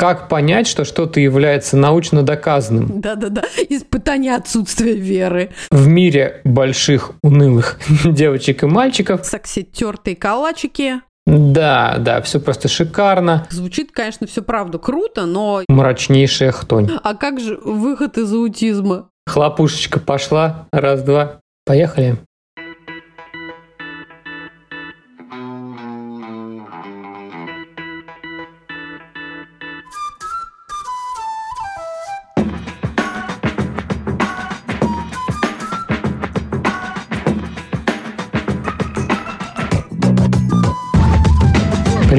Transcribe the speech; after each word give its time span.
Как 0.00 0.30
понять, 0.30 0.66
что 0.66 0.86
что-то 0.86 1.20
является 1.20 1.76
научно 1.76 2.22
доказанным? 2.22 3.02
Да-да-да, 3.02 3.42
испытание 3.68 4.34
отсутствия 4.34 4.94
веры. 4.94 5.50
В 5.70 5.88
мире 5.88 6.40
больших 6.44 7.12
унылых 7.22 7.78
девочек 8.06 8.62
и 8.62 8.66
мальчиков. 8.66 9.26
Сакситертые 9.26 10.16
калачики. 10.16 11.02
Да, 11.26 11.98
да, 11.98 12.22
все 12.22 12.40
просто 12.40 12.66
шикарно. 12.68 13.46
Звучит, 13.50 13.92
конечно, 13.92 14.26
все 14.26 14.40
правда 14.40 14.78
круто, 14.78 15.26
но... 15.26 15.64
Мрачнейшая 15.68 16.52
хтонь. 16.52 16.88
А 17.02 17.14
как 17.14 17.38
же 17.38 17.60
выход 17.62 18.16
из 18.16 18.32
аутизма? 18.32 19.10
Хлопушечка 19.26 20.00
пошла. 20.00 20.66
Раз-два. 20.72 21.40
Поехали. 21.66 22.16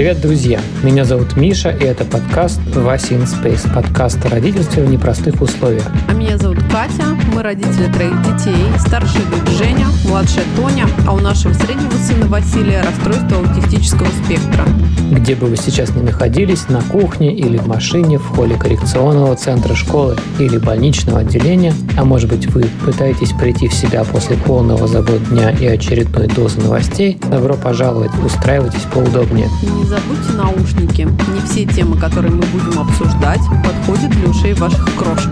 Привет, 0.02 0.20
друзья! 0.20 0.60
Меня 0.82 1.06
зовут 1.06 1.38
Миша, 1.38 1.70
и 1.70 1.84
это 1.84 2.06
подкаст 2.06 2.60
«Вася 2.74 3.14
in 3.14 3.28
Space», 3.28 3.72
подкаст 3.72 4.26
о 4.26 4.30
родительстве 4.30 4.84
в 4.84 4.90
непростых 4.90 5.40
условиях. 5.40 5.86
А 6.10 6.14
меня 6.14 6.40
зовут 6.40 6.58
Катя, 6.72 7.16
мы 7.32 7.44
родители 7.44 7.86
троих 7.94 8.20
детей. 8.24 8.66
Старшая 8.80 9.22
дочь 9.26 9.56
Женя, 9.60 9.86
младшая 10.08 10.44
Тоня, 10.56 10.88
а 11.08 11.14
у 11.14 11.20
нашего 11.20 11.54
среднего 11.54 11.92
сына 11.92 12.26
Василия 12.26 12.82
расстройство 12.82 13.38
аутистического 13.38 14.08
спектра. 14.26 14.66
Где 15.12 15.36
бы 15.36 15.48
вы 15.48 15.58
сейчас 15.58 15.94
ни 15.94 16.02
находились, 16.02 16.68
на 16.70 16.82
кухне 16.82 17.36
или 17.36 17.58
в 17.58 17.68
машине, 17.68 18.18
в 18.18 18.26
холле 18.26 18.56
коррекционного 18.56 19.36
центра 19.36 19.76
школы 19.76 20.16
или 20.40 20.58
больничного 20.58 21.20
отделения, 21.20 21.76
а 21.96 22.06
может 22.06 22.30
быть 22.30 22.48
вы 22.48 22.64
пытаетесь 22.84 23.34
прийти 23.34 23.68
в 23.68 23.74
себя 23.74 24.04
после 24.04 24.36
полного 24.38 24.88
забот 24.88 25.24
дня 25.30 25.52
и 25.52 25.68
очередной 25.68 26.28
дозы 26.28 26.60
новостей, 26.62 27.20
добро 27.30 27.54
пожаловать, 27.54 28.12
устраивайтесь 28.26 28.88
поудобнее. 28.92 29.50
Не 29.62 29.91
забудьте 29.92 30.32
наушники. 30.38 31.02
Не 31.02 31.42
все 31.42 31.66
темы, 31.66 31.98
которые 31.98 32.32
мы 32.32 32.44
будем 32.44 32.80
обсуждать, 32.80 33.42
подходят 33.62 34.10
для 34.12 34.30
ушей 34.30 34.54
ваших 34.54 34.86
крошек. 34.96 35.30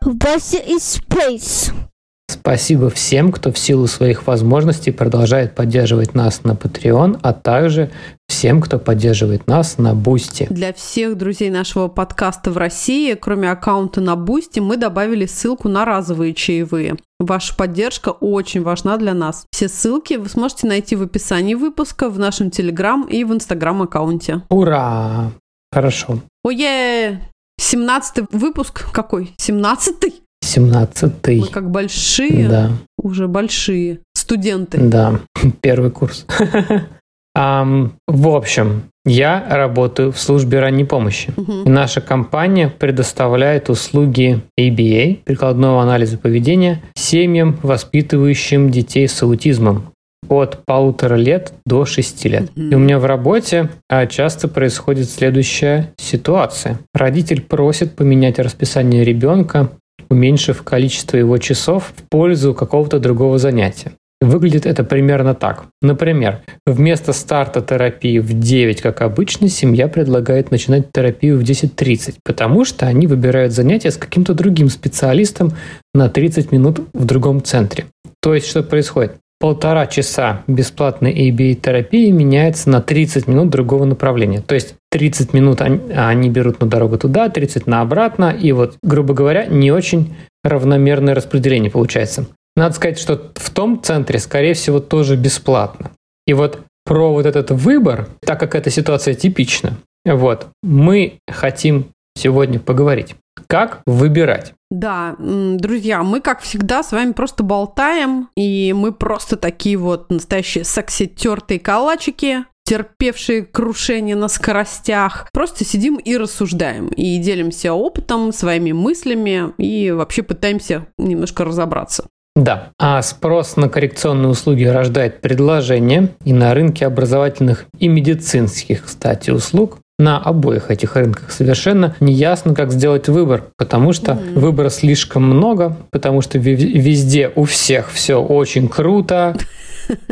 Вася 0.00 0.58
из 0.58 0.98
Space. 0.98 1.85
Спасибо 2.28 2.90
всем, 2.90 3.32
кто 3.32 3.52
в 3.52 3.58
силу 3.58 3.86
своих 3.86 4.26
возможностей 4.26 4.90
продолжает 4.90 5.54
поддерживать 5.54 6.14
нас 6.14 6.44
на 6.44 6.52
Patreon, 6.52 7.18
а 7.22 7.32
также 7.32 7.90
всем, 8.28 8.60
кто 8.60 8.78
поддерживает 8.78 9.46
нас 9.46 9.78
на 9.78 9.94
Бусти. 9.94 10.46
Для 10.50 10.72
всех 10.72 11.16
друзей 11.16 11.50
нашего 11.50 11.88
подкаста 11.88 12.50
в 12.50 12.56
России, 12.56 13.14
кроме 13.14 13.50
аккаунта 13.50 14.00
на 14.00 14.16
Бусти, 14.16 14.60
мы 14.60 14.76
добавили 14.76 15.26
ссылку 15.26 15.68
на 15.68 15.84
разовые 15.84 16.34
чаевые. 16.34 16.96
Ваша 17.18 17.56
поддержка 17.56 18.10
очень 18.10 18.62
важна 18.62 18.96
для 18.96 19.14
нас. 19.14 19.46
Все 19.50 19.68
ссылки 19.68 20.14
вы 20.14 20.28
сможете 20.28 20.66
найти 20.66 20.96
в 20.96 21.02
описании 21.02 21.54
выпуска, 21.54 22.08
в 22.08 22.18
нашем 22.18 22.50
Телеграм 22.50 23.04
и 23.04 23.24
в 23.24 23.32
Инстаграм 23.32 23.82
аккаунте. 23.82 24.42
Ура! 24.50 25.32
Хорошо. 25.72 26.20
Ое! 26.44 27.20
17 27.58 28.26
выпуск 28.32 28.90
какой? 28.92 29.34
17-й? 29.38 30.25
17-й. 30.46 31.40
Мы 31.40 31.46
как 31.48 31.70
большие, 31.70 32.48
Да, 32.48 32.70
уже 32.98 33.28
большие 33.28 33.98
студенты. 34.14 34.78
да, 34.78 35.20
первый 35.60 35.90
курс. 35.90 36.26
Ам, 37.38 37.92
в 38.08 38.28
общем, 38.28 38.84
я 39.04 39.46
работаю 39.50 40.10
в 40.10 40.18
службе 40.18 40.58
ранней 40.58 40.84
помощи. 40.84 41.34
И 41.66 41.68
наша 41.68 42.00
компания 42.00 42.68
предоставляет 42.68 43.68
услуги 43.68 44.40
ABA, 44.58 45.18
прикладного 45.22 45.82
анализа 45.82 46.16
поведения, 46.16 46.82
семьям, 46.94 47.58
воспитывающим 47.62 48.70
детей 48.70 49.06
с 49.06 49.22
аутизмом 49.22 49.92
от 50.28 50.64
полутора 50.64 51.14
лет 51.14 51.52
до 51.66 51.84
шести 51.84 52.28
лет. 52.28 52.50
Мгм. 52.56 52.70
И 52.70 52.74
у 52.74 52.78
меня 52.78 52.98
в 52.98 53.04
работе 53.04 53.68
а, 53.88 54.06
часто 54.06 54.48
происходит 54.48 55.08
следующая 55.08 55.92
ситуация. 55.98 56.78
Родитель 56.94 57.42
просит 57.42 57.94
поменять 57.94 58.38
расписание 58.38 59.04
ребенка, 59.04 59.70
уменьшив 60.08 60.62
количество 60.62 61.16
его 61.16 61.38
часов 61.38 61.92
в 61.96 62.02
пользу 62.08 62.54
какого-то 62.54 62.98
другого 62.98 63.38
занятия. 63.38 63.92
Выглядит 64.20 64.64
это 64.64 64.82
примерно 64.82 65.34
так. 65.34 65.66
Например, 65.82 66.40
вместо 66.66 67.12
старта 67.12 67.60
терапии 67.60 68.18
в 68.18 68.38
9, 68.38 68.80
как 68.80 69.02
обычно, 69.02 69.48
семья 69.48 69.88
предлагает 69.88 70.50
начинать 70.50 70.90
терапию 70.90 71.38
в 71.38 71.42
10.30, 71.42 72.14
потому 72.24 72.64
что 72.64 72.86
они 72.86 73.06
выбирают 73.06 73.52
занятие 73.52 73.90
с 73.90 73.98
каким-то 73.98 74.32
другим 74.32 74.70
специалистом 74.70 75.52
на 75.92 76.08
30 76.08 76.50
минут 76.50 76.80
в 76.94 77.04
другом 77.04 77.42
центре. 77.42 77.86
То 78.22 78.34
есть, 78.34 78.46
что 78.46 78.62
происходит? 78.62 79.16
Полтора 79.38 79.86
часа 79.86 80.42
бесплатной 80.46 81.12
ABA-терапии 81.28 82.10
меняется 82.10 82.70
на 82.70 82.80
30 82.80 83.28
минут 83.28 83.50
другого 83.50 83.84
направления. 83.84 84.40
То 84.40 84.54
есть 84.54 84.76
30 84.96 85.34
минут 85.34 85.60
они, 85.60 86.30
берут 86.30 86.60
на 86.60 86.66
дорогу 86.66 86.96
туда, 86.96 87.28
30 87.28 87.66
на 87.66 87.82
обратно, 87.82 88.30
и 88.30 88.52
вот, 88.52 88.78
грубо 88.82 89.12
говоря, 89.12 89.44
не 89.44 89.70
очень 89.70 90.16
равномерное 90.42 91.14
распределение 91.14 91.70
получается. 91.70 92.26
Надо 92.56 92.74
сказать, 92.74 92.98
что 92.98 93.30
в 93.34 93.50
том 93.50 93.82
центре, 93.82 94.18
скорее 94.18 94.54
всего, 94.54 94.80
тоже 94.80 95.16
бесплатно. 95.16 95.90
И 96.26 96.32
вот 96.32 96.60
про 96.86 97.12
вот 97.12 97.26
этот 97.26 97.50
выбор, 97.50 98.08
так 98.24 98.40
как 98.40 98.54
эта 98.54 98.70
ситуация 98.70 99.12
типична, 99.12 99.76
вот, 100.06 100.46
мы 100.62 101.18
хотим 101.30 101.88
сегодня 102.16 102.58
поговорить. 102.58 103.16
Как 103.48 103.82
выбирать? 103.84 104.54
Да, 104.70 105.14
друзья, 105.18 106.02
мы, 106.02 106.22
как 106.22 106.40
всегда, 106.40 106.82
с 106.82 106.92
вами 106.92 107.12
просто 107.12 107.42
болтаем, 107.42 108.30
и 108.34 108.72
мы 108.72 108.92
просто 108.92 109.36
такие 109.36 109.76
вот 109.76 110.10
настоящие 110.10 110.64
секси-тертые 110.64 111.60
калачики, 111.60 112.46
терпевшие 112.66 113.42
крушение 113.44 114.16
на 114.16 114.28
скоростях. 114.28 115.28
Просто 115.32 115.64
сидим 115.64 115.96
и 115.96 116.16
рассуждаем, 116.16 116.88
и 116.88 117.16
делимся 117.18 117.72
опытом, 117.72 118.32
своими 118.32 118.72
мыслями, 118.72 119.52
и 119.56 119.92
вообще 119.92 120.22
пытаемся 120.22 120.86
немножко 120.98 121.44
разобраться. 121.44 122.06
Да, 122.34 122.68
а 122.78 123.00
спрос 123.00 123.56
на 123.56 123.70
коррекционные 123.70 124.28
услуги 124.28 124.64
рождает 124.64 125.22
предложение, 125.22 126.10
и 126.24 126.34
на 126.34 126.52
рынке 126.52 126.84
образовательных 126.84 127.64
и 127.78 127.88
медицинских, 127.88 128.84
кстати, 128.84 129.30
услуг 129.30 129.78
на 129.98 130.18
обоих 130.18 130.70
этих 130.70 130.96
рынках 130.96 131.30
совершенно 131.30 131.96
неясно, 132.00 132.54
как 132.54 132.70
сделать 132.70 133.08
выбор, 133.08 133.44
потому 133.56 133.94
что 133.94 134.14
Мгм. 134.14 134.40
выбора 134.40 134.68
слишком 134.68 135.22
много, 135.22 135.74
потому 135.90 136.20
что 136.20 136.38
везде 136.38 137.32
у 137.34 137.44
всех 137.44 137.90
все 137.90 138.20
очень 138.20 138.68
круто, 138.68 139.34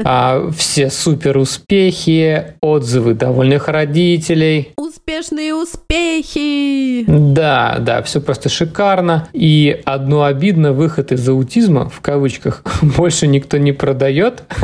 а, 0.04 0.50
все 0.56 0.90
супер 0.90 1.38
успехи, 1.38 2.54
отзывы 2.60 3.14
довольных 3.14 3.68
родителей, 3.68 4.72
Успешные 4.76 5.54
успехи! 5.54 7.04
да, 7.06 7.76
да, 7.80 8.02
все 8.02 8.20
просто 8.20 8.48
шикарно. 8.48 9.28
И 9.32 9.82
одно 9.84 10.24
обидно, 10.24 10.72
выход 10.72 11.12
из 11.12 11.28
аутизма, 11.28 11.88
в 11.88 12.00
кавычках, 12.00 12.62
больше 12.82 13.26
никто 13.26 13.58
не 13.58 13.72
продает. 13.72 14.44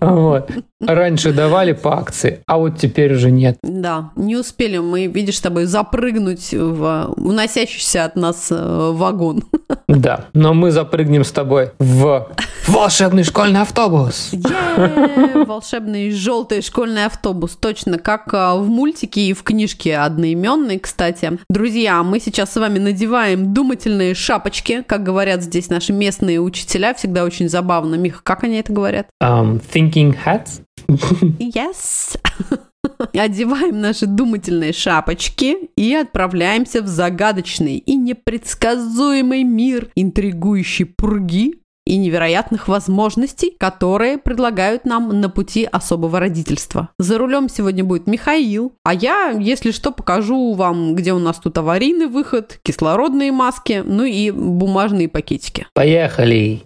Вот. 0.00 0.50
Раньше 0.80 1.32
давали 1.32 1.72
по 1.72 1.98
акции, 1.98 2.40
а 2.46 2.56
вот 2.58 2.78
теперь 2.78 3.14
уже 3.14 3.30
нет. 3.30 3.58
Да, 3.62 4.10
не 4.16 4.36
успели 4.36 4.78
мы, 4.78 5.06
видишь, 5.06 5.36
с 5.36 5.40
тобой 5.40 5.66
запрыгнуть 5.66 6.52
в 6.52 7.12
уносящийся 7.16 8.04
от 8.04 8.16
нас 8.16 8.48
э, 8.50 8.90
вагон. 8.92 9.44
Да, 9.88 10.26
но 10.34 10.54
мы 10.54 10.70
запрыгнем 10.70 11.24
с 11.24 11.32
тобой 11.32 11.70
в 11.80 12.28
волшебный 12.68 13.24
школьный 13.24 13.60
автобус. 13.60 14.30
Е, 14.32 15.44
Волшебный 15.44 16.12
желтый 16.12 16.62
школьный 16.62 17.06
автобус. 17.06 17.56
Точно, 17.56 17.98
как 17.98 18.32
а, 18.32 18.54
в 18.54 18.68
мультике 18.68 19.22
и 19.22 19.32
в 19.32 19.42
книжке 19.42 19.96
одноименной, 19.96 20.78
кстати. 20.78 21.38
Друзья, 21.48 22.02
мы 22.04 22.20
сейчас 22.20 22.52
с 22.52 22.56
вами 22.56 22.78
надеваем 22.78 23.52
думательные 23.52 24.14
шапочки, 24.14 24.82
как 24.86 25.02
говорят 25.02 25.42
здесь 25.42 25.68
наши 25.70 25.92
местные 25.92 26.40
учителя. 26.40 26.94
Всегда 26.94 27.24
очень 27.24 27.48
забавно. 27.48 27.96
Миха, 27.96 28.20
как 28.22 28.44
они 28.44 28.58
это 28.58 28.72
говорят? 28.72 29.06
Um, 29.22 29.60
thinking 29.74 30.16
hats? 30.24 30.62
Yes! 30.88 32.18
Одеваем 33.12 33.80
наши 33.80 34.06
думательные 34.06 34.72
шапочки 34.72 35.70
и 35.76 35.94
отправляемся 35.94 36.82
в 36.82 36.86
загадочный 36.86 37.76
и 37.76 37.94
непредсказуемый 37.94 39.42
мир 39.42 39.90
интригующей 39.94 40.86
пурги 40.86 41.60
и 41.86 41.96
невероятных 41.96 42.68
возможностей, 42.68 43.56
которые 43.58 44.18
предлагают 44.18 44.84
нам 44.84 45.20
на 45.20 45.28
пути 45.28 45.64
особого 45.64 46.20
родительства. 46.20 46.90
За 46.98 47.18
рулем 47.18 47.48
сегодня 47.48 47.84
будет 47.84 48.06
Михаил, 48.06 48.74
а 48.84 48.94
я, 48.94 49.30
если 49.30 49.72
что, 49.72 49.90
покажу 49.90 50.54
вам, 50.54 50.94
где 50.94 51.12
у 51.12 51.18
нас 51.18 51.38
тут 51.38 51.58
аварийный 51.58 52.06
выход, 52.06 52.60
кислородные 52.62 53.32
маски, 53.32 53.82
ну 53.84 54.04
и 54.04 54.30
бумажные 54.30 55.08
пакетики. 55.08 55.66
Поехали. 55.74 56.62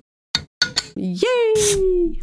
Ей! 0.95 2.23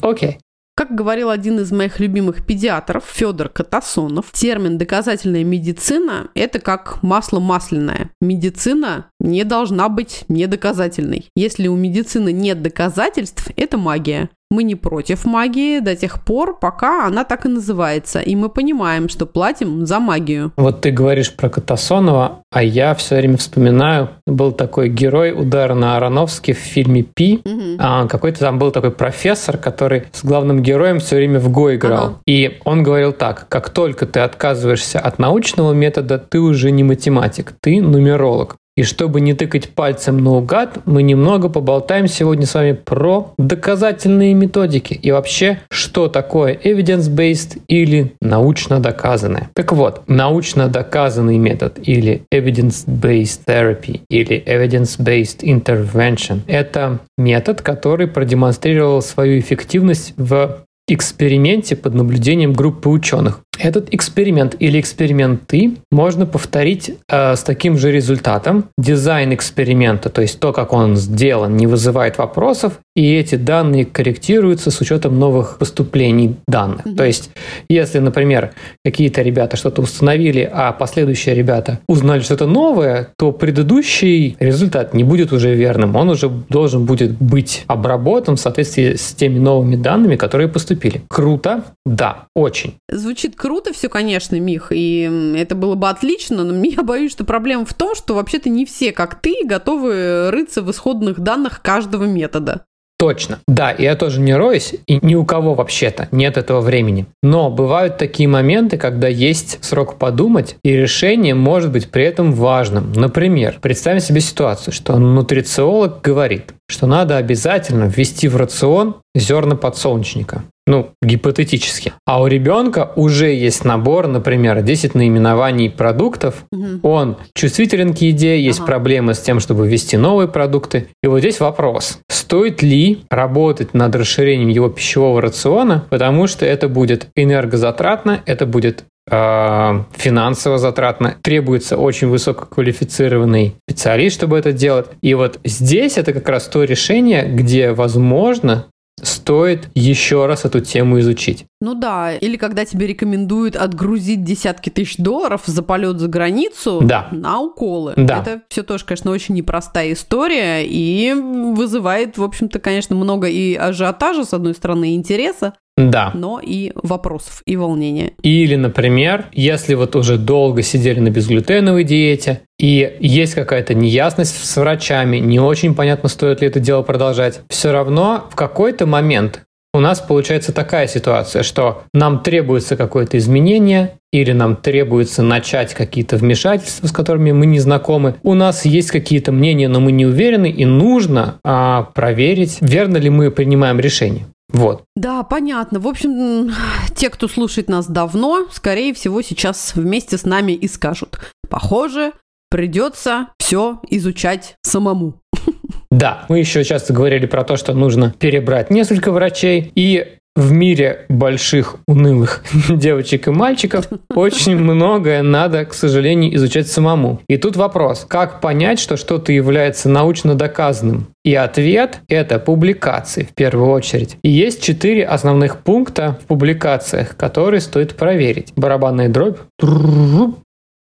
Окей. 0.00 0.38
Как 0.80 0.94
говорил 0.94 1.28
один 1.28 1.60
из 1.60 1.70
моих 1.72 2.00
любимых 2.00 2.46
педиатров, 2.46 3.04
Федор 3.04 3.50
Катасонов, 3.50 4.32
термин 4.32 4.78
«доказательная 4.78 5.44
медицина»— 5.44 6.30
это 6.34 6.58
как 6.58 7.02
масло 7.02 7.38
масляное. 7.38 8.08
Медицина 8.22 9.10
не 9.20 9.44
должна 9.44 9.90
быть 9.90 10.24
недоказательной. 10.28 11.28
Если 11.36 11.68
у 11.68 11.76
медицины 11.76 12.32
нет 12.32 12.62
доказательств, 12.62 13.50
это 13.56 13.76
магия. 13.76 14.30
Мы 14.52 14.64
не 14.64 14.74
против 14.74 15.26
магии 15.26 15.78
до 15.78 15.94
тех 15.94 16.24
пор, 16.24 16.58
пока 16.58 17.06
она 17.06 17.22
так 17.22 17.46
и 17.46 17.48
называется, 17.48 18.18
и 18.18 18.34
мы 18.34 18.48
понимаем, 18.48 19.08
что 19.08 19.24
платим 19.24 19.86
за 19.86 20.00
магию. 20.00 20.52
Вот 20.56 20.80
ты 20.80 20.90
говоришь 20.90 21.32
про 21.32 21.48
Катасонова, 21.48 22.40
а 22.50 22.62
я 22.62 22.96
все 22.96 23.16
время 23.16 23.36
вспоминаю, 23.36 24.10
был 24.26 24.50
такой 24.50 24.88
герой 24.88 25.30
удара 25.32 25.74
на 25.74 25.96
Ароновске 25.96 26.52
в 26.52 26.58
фильме 26.58 27.04
«Пи». 27.04 27.40
Угу. 27.44 27.76
А, 27.78 28.08
какой-то 28.08 28.40
там 28.40 28.58
был 28.58 28.72
такой 28.72 28.90
профессор, 28.90 29.56
который 29.56 30.06
с 30.10 30.24
главным 30.24 30.62
героем 30.62 30.98
все 30.98 31.14
время 31.14 31.38
в 31.38 31.48
го 31.50 31.72
играл. 31.72 32.04
Ага. 32.04 32.18
И 32.26 32.58
он 32.64 32.82
говорил 32.82 33.12
так, 33.12 33.46
как 33.48 33.70
только 33.70 34.06
ты 34.06 34.18
отказываешься 34.18 34.98
от 34.98 35.20
научного 35.20 35.72
метода, 35.72 36.18
ты 36.18 36.40
уже 36.40 36.72
не 36.72 36.82
математик, 36.82 37.52
ты 37.60 37.80
нумеролог. 37.80 38.56
И 38.76 38.82
чтобы 38.82 39.20
не 39.20 39.34
тыкать 39.34 39.70
пальцем 39.70 40.18
наугад, 40.18 40.78
мы 40.86 41.02
немного 41.02 41.48
поболтаем 41.48 42.06
сегодня 42.06 42.46
с 42.46 42.54
вами 42.54 42.72
про 42.72 43.34
доказательные 43.36 44.32
методики 44.32 44.94
и 44.94 45.10
вообще, 45.10 45.60
что 45.70 46.08
такое 46.08 46.54
evidence-based 46.54 47.62
или 47.68 48.14
научно 48.20 48.80
доказанное. 48.80 49.50
Так 49.54 49.72
вот, 49.72 50.02
научно 50.08 50.68
доказанный 50.68 51.36
метод 51.36 51.78
или 51.82 52.22
evidence-based 52.32 53.40
therapy 53.46 54.02
или 54.08 54.42
evidence-based 54.46 55.40
intervention– 55.42 56.40
это 56.46 57.00
метод, 57.18 57.62
который 57.62 58.06
продемонстрировал 58.06 59.02
свою 59.02 59.40
эффективность 59.40 60.14
в 60.16 60.64
эксперименте 60.92 61.76
под 61.76 61.94
наблюдением 61.94 62.52
группы 62.52 62.88
ученых. 62.88 63.40
Этот 63.58 63.92
эксперимент 63.92 64.56
или 64.58 64.80
эксперименты 64.80 65.76
можно 65.90 66.24
повторить 66.24 66.92
э, 67.08 67.36
с 67.36 67.42
таким 67.42 67.76
же 67.76 67.92
результатом. 67.92 68.64
Дизайн 68.78 69.34
эксперимента, 69.34 70.08
то 70.08 70.22
есть 70.22 70.40
то, 70.40 70.52
как 70.52 70.72
он 70.72 70.96
сделан, 70.96 71.56
не 71.56 71.66
вызывает 71.66 72.16
вопросов, 72.16 72.78
и 72.96 73.14
эти 73.14 73.34
данные 73.34 73.84
корректируются 73.84 74.70
с 74.70 74.80
учетом 74.80 75.18
новых 75.18 75.58
поступлений 75.58 76.36
данных. 76.48 76.86
Mm-hmm. 76.86 76.96
То 76.96 77.04
есть, 77.04 77.30
если, 77.68 77.98
например, 77.98 78.52
какие-то 78.84 79.20
ребята 79.20 79.56
что-то 79.56 79.82
установили, 79.82 80.48
а 80.50 80.72
последующие 80.72 81.34
ребята 81.34 81.80
узнали 81.86 82.20
что-то 82.20 82.46
новое, 82.46 83.08
то 83.18 83.30
предыдущий 83.30 84.36
результат 84.40 84.94
не 84.94 85.04
будет 85.04 85.32
уже 85.32 85.54
верным. 85.54 85.96
Он 85.96 86.08
уже 86.08 86.30
должен 86.48 86.86
будет 86.86 87.12
быть 87.12 87.64
обработан 87.66 88.36
в 88.36 88.40
соответствии 88.40 88.94
с 88.94 89.12
теми 89.12 89.38
новыми 89.38 89.76
данными, 89.76 90.16
которые 90.16 90.48
поступили. 90.48 90.79
Круто? 91.08 91.64
Да, 91.84 92.26
очень. 92.34 92.76
Звучит 92.88 93.36
круто 93.36 93.72
все, 93.72 93.88
конечно, 93.88 94.38
Мих, 94.38 94.68
и 94.70 95.34
это 95.36 95.54
было 95.54 95.74
бы 95.74 95.88
отлично, 95.88 96.44
но 96.44 96.64
я 96.64 96.82
боюсь, 96.82 97.12
что 97.12 97.24
проблема 97.24 97.64
в 97.64 97.74
том, 97.74 97.94
что 97.94 98.14
вообще-то 98.14 98.48
не 98.48 98.64
все, 98.64 98.92
как 98.92 99.20
ты, 99.20 99.44
готовы 99.44 100.30
рыться 100.30 100.62
в 100.62 100.70
исходных 100.70 101.20
данных 101.20 101.62
каждого 101.62 102.04
метода. 102.04 102.64
Точно. 103.00 103.38
Да, 103.48 103.74
я 103.78 103.96
тоже 103.96 104.20
не 104.20 104.36
роюсь, 104.36 104.74
и 104.86 104.98
ни 105.00 105.14
у 105.14 105.24
кого 105.24 105.54
вообще-то 105.54 106.08
нет 106.12 106.36
этого 106.36 106.60
времени. 106.60 107.06
Но 107.22 107.50
бывают 107.50 107.96
такие 107.96 108.28
моменты, 108.28 108.76
когда 108.76 109.08
есть 109.08 109.64
срок 109.64 109.96
подумать, 109.96 110.56
и 110.62 110.76
решение 110.76 111.34
может 111.34 111.72
быть 111.72 111.90
при 111.90 112.04
этом 112.04 112.32
важным. 112.32 112.92
Например, 112.92 113.56
представим 113.58 114.00
себе 114.00 114.20
ситуацию, 114.20 114.74
что 114.74 114.98
нутрициолог 114.98 116.02
говорит, 116.02 116.52
что 116.68 116.86
надо 116.86 117.16
обязательно 117.16 117.84
ввести 117.84 118.28
в 118.28 118.36
рацион 118.36 118.96
зерна 119.14 119.56
подсолнечника. 119.56 120.42
Ну, 120.70 120.90
гипотетически. 121.02 121.94
А 122.06 122.22
у 122.22 122.28
ребенка 122.28 122.92
уже 122.94 123.34
есть 123.34 123.64
набор, 123.64 124.06
например, 124.06 124.62
10 124.62 124.94
наименований 124.94 125.68
продуктов. 125.68 126.44
Угу. 126.52 126.88
Он 126.88 127.16
чувствителен 127.34 127.92
к 127.92 127.98
еде, 127.98 128.40
есть 128.40 128.60
ага. 128.60 128.66
проблемы 128.66 129.14
с 129.14 129.18
тем, 129.18 129.40
чтобы 129.40 129.66
ввести 129.66 129.96
новые 129.96 130.28
продукты. 130.28 130.86
И 131.02 131.08
вот 131.08 131.18
здесь 131.18 131.40
вопрос. 131.40 131.98
Стоит 132.08 132.62
ли 132.62 133.02
работать 133.10 133.74
над 133.74 133.96
расширением 133.96 134.48
его 134.48 134.68
пищевого 134.68 135.20
рациона, 135.20 135.86
потому 135.90 136.28
что 136.28 136.46
это 136.46 136.68
будет 136.68 137.08
энергозатратно, 137.16 138.22
это 138.24 138.46
будет 138.46 138.84
а, 139.10 139.86
финансово 139.96 140.58
затратно, 140.58 141.16
требуется 141.20 141.78
очень 141.78 142.06
высококвалифицированный 142.06 143.56
специалист, 143.68 144.14
чтобы 144.14 144.38
это 144.38 144.52
делать. 144.52 144.86
И 145.02 145.14
вот 145.14 145.40
здесь 145.42 145.98
это 145.98 146.12
как 146.12 146.28
раз 146.28 146.46
то 146.46 146.62
решение, 146.62 147.24
где, 147.26 147.72
возможно, 147.72 148.66
стоит 149.02 149.68
еще 149.74 150.26
раз 150.26 150.44
эту 150.44 150.60
тему 150.60 151.00
изучить. 151.00 151.46
Ну 151.60 151.74
да, 151.74 152.14
или 152.14 152.36
когда 152.36 152.64
тебе 152.64 152.86
рекомендуют 152.86 153.56
отгрузить 153.56 154.24
десятки 154.24 154.70
тысяч 154.70 154.96
долларов 154.96 155.42
за 155.46 155.62
полет 155.62 155.98
за 155.98 156.08
границу 156.08 156.80
да. 156.82 157.08
на 157.10 157.40
уколы. 157.40 157.94
Да. 157.96 158.20
Это 158.20 158.42
все 158.48 158.62
тоже, 158.62 158.84
конечно, 158.84 159.10
очень 159.10 159.34
непростая 159.34 159.92
история 159.92 160.64
и 160.64 161.12
вызывает, 161.12 162.18
в 162.18 162.22
общем-то, 162.22 162.58
конечно, 162.58 162.96
много 162.96 163.28
и 163.28 163.54
ажиотажа, 163.54 164.24
с 164.24 164.32
одной 164.32 164.54
стороны, 164.54 164.92
и 164.92 164.94
интереса, 164.94 165.54
да. 165.88 166.10
но 166.14 166.40
и 166.42 166.72
вопросов, 166.74 167.42
и 167.46 167.56
волнения. 167.56 168.12
Или, 168.22 168.56
например, 168.56 169.26
если 169.32 169.74
вот 169.74 169.96
уже 169.96 170.18
долго 170.18 170.62
сидели 170.62 171.00
на 171.00 171.10
безглютеновой 171.10 171.84
диете, 171.84 172.42
и 172.58 172.96
есть 173.00 173.34
какая-то 173.34 173.72
неясность 173.72 174.44
с 174.44 174.56
врачами, 174.56 175.16
не 175.16 175.40
очень 175.40 175.74
понятно, 175.74 176.08
стоит 176.08 176.42
ли 176.42 176.48
это 176.48 176.60
дело 176.60 176.82
продолжать, 176.82 177.40
все 177.48 177.72
равно 177.72 178.26
в 178.30 178.36
какой-то 178.36 178.86
момент 178.86 179.44
у 179.72 179.78
нас 179.78 180.00
получается 180.00 180.52
такая 180.52 180.88
ситуация, 180.88 181.44
что 181.44 181.84
нам 181.94 182.24
требуется 182.24 182.76
какое-то 182.76 183.18
изменение, 183.18 183.92
или 184.12 184.32
нам 184.32 184.56
требуется 184.56 185.22
начать 185.22 185.74
какие-то 185.74 186.16
вмешательства, 186.16 186.88
с 186.88 186.92
которыми 186.92 187.30
мы 187.30 187.46
не 187.46 187.60
знакомы. 187.60 188.16
У 188.24 188.34
нас 188.34 188.64
есть 188.64 188.90
какие-то 188.90 189.30
мнения, 189.30 189.68
но 189.68 189.78
мы 189.78 189.92
не 189.92 190.06
уверены, 190.06 190.50
и 190.50 190.64
нужно 190.64 191.36
а, 191.44 191.84
проверить, 191.94 192.58
верно 192.60 192.96
ли 192.96 193.10
мы 193.10 193.30
принимаем 193.30 193.78
решение. 193.78 194.26
Вот. 194.52 194.84
Да, 194.96 195.22
понятно. 195.22 195.80
В 195.80 195.88
общем, 195.88 196.52
те, 196.94 197.10
кто 197.10 197.28
слушает 197.28 197.68
нас 197.68 197.86
давно, 197.86 198.46
скорее 198.50 198.94
всего, 198.94 199.22
сейчас 199.22 199.74
вместе 199.74 200.18
с 200.18 200.24
нами 200.24 200.52
и 200.52 200.68
скажут. 200.68 201.20
Похоже, 201.48 202.12
придется 202.50 203.28
все 203.38 203.80
изучать 203.88 204.56
самому. 204.62 205.14
Да, 205.92 206.24
мы 206.28 206.38
еще 206.38 206.62
часто 206.62 206.92
говорили 206.92 207.26
про 207.26 207.42
то, 207.42 207.56
что 207.56 207.74
нужно 207.74 208.14
перебрать 208.16 208.70
несколько 208.70 209.10
врачей, 209.10 209.72
и 209.74 210.18
в 210.36 210.52
мире 210.52 211.06
больших 211.08 211.76
унылых 211.86 212.44
девочек 212.68 213.28
и 213.28 213.30
мальчиков 213.30 213.88
очень 214.14 214.56
многое 214.56 215.22
надо, 215.22 215.64
к 215.64 215.74
сожалению, 215.74 216.34
изучать 216.36 216.68
самому. 216.68 217.20
И 217.28 217.36
тут 217.36 217.56
вопрос, 217.56 218.06
как 218.08 218.40
понять, 218.40 218.78
что 218.78 218.96
что-то 218.96 219.32
является 219.32 219.88
научно 219.88 220.34
доказанным? 220.34 221.08
И 221.24 221.34
ответ– 221.34 222.00
это 222.08 222.38
публикации 222.38 223.24
в 223.24 223.34
первую 223.34 223.70
очередь. 223.70 224.16
И 224.22 224.30
есть 224.30 224.62
четыре 224.62 225.04
основных 225.04 225.58
пункта 225.58 226.18
в 226.22 226.26
публикациях, 226.26 227.16
которые 227.16 227.60
стоит 227.60 227.94
проверить. 227.94 228.52
Барабанная 228.56 229.08
дробь. 229.08 229.38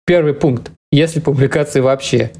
Первый 0.06 0.34
пункт. 0.34 0.70
Если 0.90 1.20
публикации 1.20 1.80
вообще. 1.80 2.32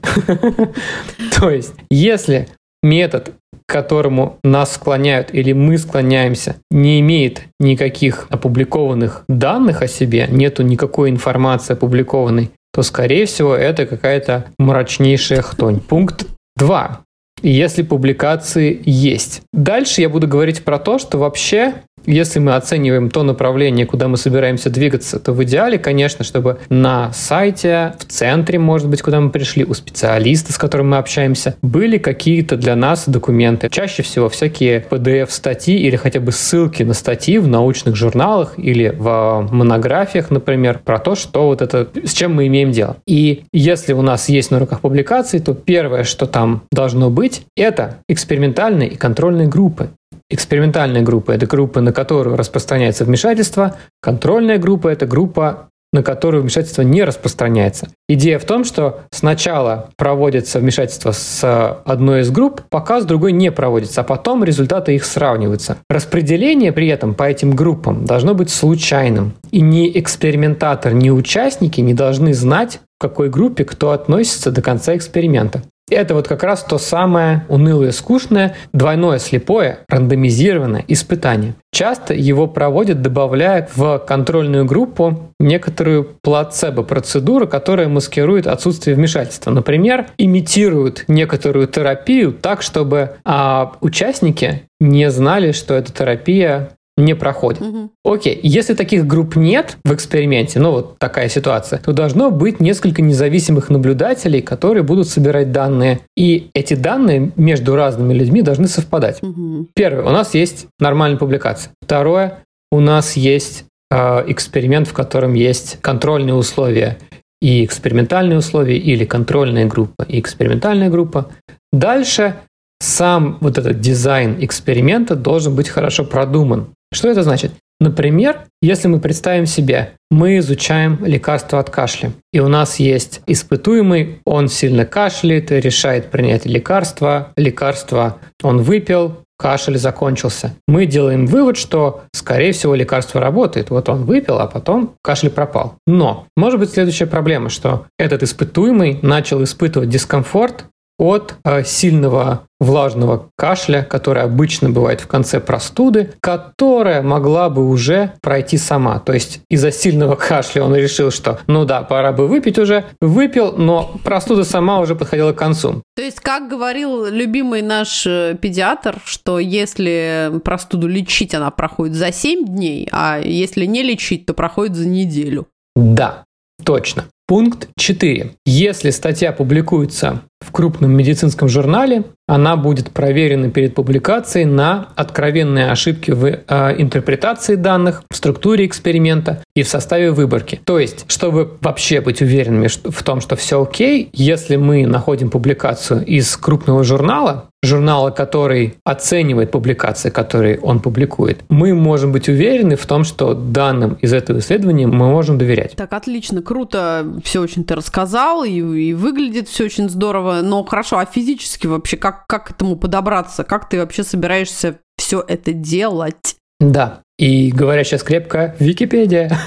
То 1.38 1.50
есть, 1.50 1.74
если 1.90 2.48
метод 2.82 3.32
которому 3.72 4.38
нас 4.44 4.74
склоняют 4.74 5.30
или 5.32 5.52
мы 5.52 5.78
склоняемся, 5.78 6.56
не 6.70 7.00
имеет 7.00 7.44
никаких 7.58 8.26
опубликованных 8.28 9.24
данных 9.28 9.80
о 9.80 9.88
себе, 9.88 10.28
нету 10.30 10.62
никакой 10.62 11.08
информации 11.08 11.72
опубликованной, 11.72 12.50
то, 12.74 12.82
скорее 12.82 13.24
всего, 13.24 13.56
это 13.56 13.86
какая-то 13.86 14.44
мрачнейшая 14.58 15.40
хтонь. 15.40 15.80
Пункт 15.80 16.26
2. 16.56 17.00
Если 17.42 17.82
публикации 17.82 18.80
есть. 18.84 19.42
Дальше 19.52 20.02
я 20.02 20.08
буду 20.08 20.28
говорить 20.28 20.62
про 20.64 20.78
то, 20.78 20.98
что 20.98 21.18
вообще 21.18 21.74
если 22.06 22.38
мы 22.38 22.54
оцениваем 22.54 23.10
то 23.10 23.22
направление, 23.22 23.86
куда 23.86 24.08
мы 24.08 24.16
собираемся 24.16 24.70
двигаться, 24.70 25.18
то 25.18 25.32
в 25.32 25.42
идеале, 25.44 25.78
конечно, 25.78 26.24
чтобы 26.24 26.58
на 26.68 27.12
сайте, 27.12 27.94
в 27.98 28.04
центре, 28.04 28.58
может 28.58 28.88
быть, 28.88 29.02
куда 29.02 29.20
мы 29.20 29.30
пришли, 29.30 29.64
у 29.64 29.74
специалиста, 29.74 30.52
с 30.52 30.58
которым 30.58 30.90
мы 30.90 30.98
общаемся, 30.98 31.56
были 31.62 31.98
какие-то 31.98 32.56
для 32.56 32.76
нас 32.76 33.08
документы. 33.08 33.68
Чаще 33.70 34.02
всего 34.02 34.28
всякие 34.28 34.84
PDF-статьи 34.88 35.76
или 35.76 35.96
хотя 35.96 36.20
бы 36.20 36.32
ссылки 36.32 36.82
на 36.82 36.94
статьи 36.94 37.38
в 37.38 37.48
научных 37.48 37.96
журналах 37.96 38.54
или 38.56 38.94
в 38.96 39.48
монографиях, 39.50 40.30
например, 40.30 40.80
про 40.84 40.98
то, 40.98 41.14
что 41.14 41.46
вот 41.46 41.62
это, 41.62 41.88
с 42.04 42.12
чем 42.12 42.34
мы 42.34 42.46
имеем 42.46 42.72
дело. 42.72 42.96
И 43.06 43.44
если 43.52 43.92
у 43.92 44.02
нас 44.02 44.28
есть 44.28 44.50
на 44.50 44.58
руках 44.58 44.80
публикации, 44.80 45.38
то 45.38 45.54
первое, 45.54 46.04
что 46.04 46.26
там 46.26 46.62
должно 46.70 47.10
быть, 47.10 47.42
это 47.56 47.98
экспериментальные 48.08 48.90
и 48.90 48.96
контрольные 48.96 49.48
группы. 49.48 49.90
Экспериментальная 50.32 51.02
группа– 51.02 51.30
это 51.32 51.46
группа, 51.46 51.82
на 51.82 51.92
которую 51.92 52.36
распространяется 52.36 53.04
вмешательство. 53.04 53.76
Контрольная 54.00 54.56
группа– 54.56 54.88
это 54.88 55.06
группа 55.06 55.68
на 55.92 56.02
которую 56.02 56.42
вмешательство 56.42 56.80
не 56.80 57.04
распространяется. 57.04 57.88
Идея 58.08 58.38
в 58.38 58.44
том, 58.44 58.64
что 58.64 59.00
сначала 59.10 59.90
проводится 59.98 60.58
вмешательство 60.58 61.12
с 61.12 61.80
одной 61.84 62.22
из 62.22 62.30
групп, 62.30 62.62
пока 62.70 63.02
с 63.02 63.04
другой 63.04 63.32
не 63.32 63.52
проводится, 63.52 64.00
а 64.00 64.04
потом 64.04 64.42
результаты 64.42 64.94
их 64.94 65.04
сравниваются. 65.04 65.76
Распределение 65.90 66.72
при 66.72 66.88
этом 66.88 67.14
по 67.14 67.24
этим 67.24 67.54
группам 67.54 68.06
должно 68.06 68.34
быть 68.34 68.48
случайным. 68.48 69.34
И 69.50 69.60
ни 69.60 69.98
экспериментатор, 69.98 70.94
ни 70.94 71.10
участники 71.10 71.82
не 71.82 71.92
должны 71.92 72.32
знать, 72.32 72.80
в 72.98 73.02
какой 73.02 73.28
группе 73.28 73.66
кто 73.66 73.90
относится 73.90 74.50
до 74.50 74.62
конца 74.62 74.96
эксперимента. 74.96 75.62
Это 75.92 76.14
вот 76.14 76.28
как 76.28 76.42
раз 76.42 76.62
то 76.64 76.78
самое 76.78 77.44
унылое, 77.48 77.92
скучное, 77.92 78.56
двойное 78.72 79.18
слепое, 79.18 79.80
рандомизированное 79.88 80.84
испытание. 80.88 81.54
Часто 81.72 82.14
его 82.14 82.46
проводят, 82.46 83.00
добавляя 83.00 83.68
в 83.74 83.98
контрольную 83.98 84.64
группу 84.64 85.30
некоторую 85.40 86.04
плацебо-процедуру, 86.22 87.48
которая 87.48 87.88
маскирует 87.88 88.46
отсутствие 88.46 88.96
вмешательства. 88.96 89.50
Например, 89.50 90.06
имитируют 90.18 91.04
некоторую 91.08 91.66
терапию 91.66 92.32
так, 92.32 92.62
чтобы 92.62 93.12
а, 93.24 93.72
участники 93.80 94.62
не 94.80 95.10
знали, 95.10 95.52
что 95.52 95.74
эта 95.74 95.92
терапия 95.92 96.70
не 96.96 97.14
проходит. 97.14 97.62
Угу. 97.62 97.90
Окей, 98.04 98.38
если 98.42 98.74
таких 98.74 99.06
групп 99.06 99.36
нет 99.36 99.78
в 99.84 99.94
эксперименте, 99.94 100.60
ну 100.60 100.72
вот 100.72 100.98
такая 100.98 101.28
ситуация, 101.28 101.78
то 101.78 101.92
должно 101.92 102.30
быть 102.30 102.60
несколько 102.60 103.00
независимых 103.00 103.70
наблюдателей, 103.70 104.42
которые 104.42 104.82
будут 104.82 105.08
собирать 105.08 105.52
данные. 105.52 106.00
И 106.16 106.50
эти 106.54 106.74
данные 106.74 107.32
между 107.36 107.76
разными 107.76 108.12
людьми 108.12 108.42
должны 108.42 108.68
совпадать. 108.68 109.22
Угу. 109.22 109.68
Первое, 109.74 110.04
у 110.04 110.10
нас 110.10 110.34
есть 110.34 110.66
нормальная 110.78 111.18
публикация. 111.18 111.72
Второе, 111.80 112.44
у 112.70 112.80
нас 112.80 113.16
есть 113.16 113.64
э, 113.90 114.24
эксперимент, 114.26 114.88
в 114.88 114.92
котором 114.92 115.34
есть 115.34 115.78
контрольные 115.80 116.34
условия 116.34 116.98
и 117.40 117.64
экспериментальные 117.64 118.38
условия, 118.38 118.78
или 118.78 119.04
контрольная 119.04 119.66
группа 119.66 120.04
и 120.04 120.20
экспериментальная 120.20 120.90
группа. 120.90 121.30
Дальше 121.72 122.36
сам 122.82 123.38
вот 123.40 123.58
этот 123.58 123.80
дизайн 123.80 124.36
эксперимента 124.40 125.14
должен 125.14 125.54
быть 125.54 125.68
хорошо 125.68 126.04
продуман. 126.04 126.68
Что 126.92 127.08
это 127.08 127.22
значит? 127.22 127.52
Например, 127.80 128.44
если 128.60 128.88
мы 128.88 129.00
представим 129.00 129.46
себе, 129.46 129.94
мы 130.10 130.38
изучаем 130.38 131.04
лекарство 131.04 131.58
от 131.58 131.70
кашля, 131.70 132.12
и 132.32 132.38
у 132.38 132.48
нас 132.48 132.78
есть 132.78 133.22
испытуемый, 133.26 134.20
он 134.24 134.48
сильно 134.48 134.84
кашляет, 134.84 135.50
решает 135.50 136.10
принять 136.10 136.44
лекарство, 136.44 137.32
лекарство 137.36 138.18
он 138.42 138.62
выпил, 138.62 139.16
кашель 139.42 139.78
закончился. 139.78 140.54
Мы 140.68 140.86
делаем 140.86 141.26
вывод, 141.26 141.56
что, 141.56 142.02
скорее 142.12 142.52
всего, 142.52 142.76
лекарство 142.76 143.20
работает. 143.20 143.70
Вот 143.70 143.88
он 143.88 144.04
выпил, 144.04 144.38
а 144.38 144.46
потом 144.46 144.94
кашель 145.02 145.30
пропал. 145.30 145.74
Но 145.84 146.26
может 146.36 146.60
быть 146.60 146.70
следующая 146.70 147.06
проблема, 147.06 147.48
что 147.48 147.86
этот 147.98 148.22
испытуемый 148.22 149.00
начал 149.02 149.42
испытывать 149.42 149.88
дискомфорт 149.88 150.66
от 151.02 151.34
э, 151.44 151.64
сильного 151.64 152.46
влажного 152.60 153.28
кашля, 153.36 153.82
который 153.82 154.22
обычно 154.22 154.70
бывает 154.70 155.00
в 155.00 155.08
конце 155.08 155.40
простуды, 155.40 156.12
которая 156.20 157.02
могла 157.02 157.50
бы 157.50 157.68
уже 157.68 158.12
пройти 158.22 158.56
сама. 158.56 159.00
То 159.00 159.12
есть 159.12 159.40
из-за 159.50 159.72
сильного 159.72 160.14
кашля 160.14 160.62
он 160.62 160.76
решил, 160.76 161.10
что 161.10 161.40
ну 161.48 161.64
да, 161.64 161.82
пора 161.82 162.12
бы 162.12 162.28
выпить 162.28 162.58
уже, 162.58 162.84
выпил, 163.00 163.56
но 163.56 163.96
простуда 164.04 164.44
сама 164.44 164.78
уже 164.78 164.94
подходила 164.94 165.32
к 165.32 165.38
концу. 165.38 165.82
То 165.96 166.02
есть, 166.02 166.20
как 166.20 166.48
говорил 166.48 167.06
любимый 167.06 167.62
наш 167.62 168.06
э, 168.06 168.36
педиатр, 168.40 169.00
что 169.04 169.40
если 169.40 170.30
простуду 170.44 170.86
лечить, 170.86 171.34
она 171.34 171.50
проходит 171.50 171.96
за 171.96 172.12
7 172.12 172.46
дней, 172.46 172.88
а 172.92 173.18
если 173.18 173.66
не 173.66 173.82
лечить, 173.82 174.24
то 174.24 174.34
проходит 174.34 174.76
за 174.76 174.86
неделю. 174.86 175.48
Да, 175.74 176.24
точно. 176.64 177.06
Пункт 177.26 177.68
4. 177.78 178.34
Если 178.44 178.90
статья 178.90 179.32
публикуется 179.32 180.22
в 180.42 180.50
крупном 180.52 180.92
медицинском 180.92 181.48
журнале, 181.48 182.04
она 182.26 182.56
будет 182.56 182.90
проверена 182.90 183.50
перед 183.50 183.74
публикацией 183.74 184.46
на 184.46 184.88
откровенные 184.96 185.70
ошибки 185.70 186.12
в 186.12 186.24
э, 186.24 186.40
интерпретации 186.78 187.56
данных, 187.56 188.02
в 188.10 188.16
структуре 188.16 188.64
эксперимента 188.64 189.42
и 189.54 189.62
в 189.62 189.68
составе 189.68 190.12
выборки. 190.12 190.60
То 190.64 190.78
есть, 190.78 191.04
чтобы 191.08 191.58
вообще 191.60 192.00
быть 192.00 192.22
уверенными 192.22 192.68
в 192.68 193.02
том, 193.02 193.20
что 193.20 193.36
все 193.36 193.62
окей, 193.62 194.08
если 194.12 194.56
мы 194.56 194.86
находим 194.86 195.30
публикацию 195.30 196.04
из 196.04 196.36
крупного 196.36 196.84
журнала, 196.84 197.50
журнала, 197.62 198.10
который 198.10 198.74
оценивает 198.84 199.52
публикации, 199.52 200.10
которые 200.10 200.58
он 200.60 200.80
публикует, 200.80 201.44
мы 201.48 201.74
можем 201.74 202.10
быть 202.12 202.28
уверены 202.28 202.76
в 202.76 202.86
том, 202.86 203.04
что 203.04 203.34
данным 203.34 203.94
из 204.00 204.12
этого 204.12 204.38
исследования 204.38 204.86
мы 204.86 205.10
можем 205.10 205.38
доверять. 205.38 205.76
Так, 205.76 205.92
отлично, 205.92 206.42
круто, 206.42 207.06
все 207.22 207.40
очень 207.40 207.64
ты 207.64 207.76
рассказал, 207.76 208.42
и, 208.42 208.50
и 208.50 208.94
выглядит 208.94 209.48
все 209.48 209.64
очень 209.64 209.88
здорово, 209.88 210.31
но 210.40 210.64
хорошо, 210.64 210.98
а 210.98 211.04
физически 211.04 211.66
вообще 211.66 211.96
как, 211.96 212.26
как 212.26 212.46
к 212.46 212.50
этому 212.52 212.76
подобраться? 212.76 213.44
Как 213.44 213.68
ты 213.68 213.78
вообще 213.78 214.04
собираешься 214.04 214.78
все 214.96 215.22
это 215.26 215.52
делать? 215.52 216.36
Да, 216.60 217.02
и 217.18 217.50
говоря 217.50 217.84
сейчас 217.84 218.02
крепко, 218.02 218.54
Википедия. 218.58 219.30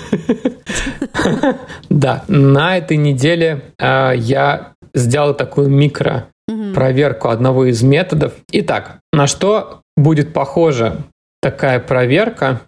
Да, 1.90 2.26
на 2.28 2.78
этой 2.78 2.98
неделе 2.98 3.62
а, 3.80 4.12
я 4.12 4.74
сделал 4.94 5.34
такую 5.34 5.70
микро 5.70 6.28
проверку 6.74 7.30
одного 7.30 7.66
из 7.66 7.82
методов. 7.82 8.34
Итак, 8.52 9.00
на 9.14 9.28
что 9.28 9.82
будет 9.96 10.34
похожа 10.34 10.98
такая 11.42 11.80
проверка? 11.80 12.62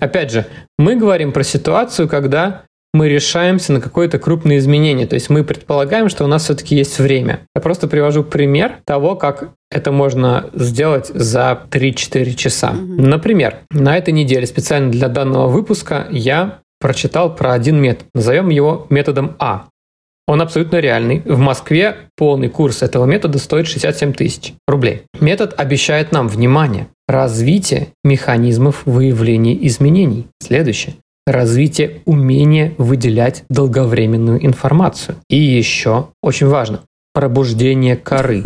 Опять 0.00 0.32
же, 0.32 0.46
мы 0.76 0.96
говорим 0.96 1.32
про 1.32 1.44
ситуацию, 1.44 2.08
когда 2.08 2.64
мы 2.94 3.08
решаемся 3.08 3.72
на 3.72 3.80
какое-то 3.80 4.18
крупное 4.18 4.58
изменение. 4.58 5.06
То 5.06 5.14
есть 5.14 5.28
мы 5.28 5.42
предполагаем, 5.42 6.08
что 6.08 6.24
у 6.24 6.28
нас 6.28 6.44
все-таки 6.44 6.76
есть 6.76 6.98
время. 6.98 7.40
Я 7.54 7.60
просто 7.60 7.88
привожу 7.88 8.22
пример 8.22 8.76
того, 8.86 9.16
как 9.16 9.50
это 9.70 9.90
можно 9.90 10.48
сделать 10.54 11.08
за 11.08 11.60
3-4 11.70 12.34
часа. 12.34 12.70
Mm-hmm. 12.70 13.00
Например, 13.02 13.58
на 13.70 13.98
этой 13.98 14.14
неделе 14.14 14.46
специально 14.46 14.90
для 14.92 15.08
данного 15.08 15.48
выпуска 15.48 16.06
я 16.10 16.60
прочитал 16.78 17.34
про 17.34 17.52
один 17.52 17.80
метод. 17.80 18.06
Назовем 18.14 18.48
его 18.48 18.86
методом 18.90 19.34
А. 19.40 19.66
Он 20.26 20.40
абсолютно 20.40 20.76
реальный. 20.76 21.20
В 21.24 21.38
Москве 21.38 21.96
полный 22.16 22.48
курс 22.48 22.82
этого 22.82 23.04
метода 23.06 23.38
стоит 23.38 23.66
67 23.66 24.12
тысяч 24.12 24.54
рублей. 24.68 25.02
Метод 25.20 25.52
обещает 25.58 26.12
нам, 26.12 26.28
внимание, 26.28 26.86
развитие 27.08 27.88
механизмов 28.04 28.82
выявления 28.86 29.66
изменений. 29.66 30.28
Следующее 30.40 30.94
развитие 31.26 32.02
умения 32.04 32.74
выделять 32.78 33.44
долговременную 33.48 34.44
информацию. 34.44 35.16
И 35.28 35.36
еще, 35.36 36.08
очень 36.22 36.46
важно, 36.46 36.80
пробуждение 37.12 37.96
коры. 37.96 38.44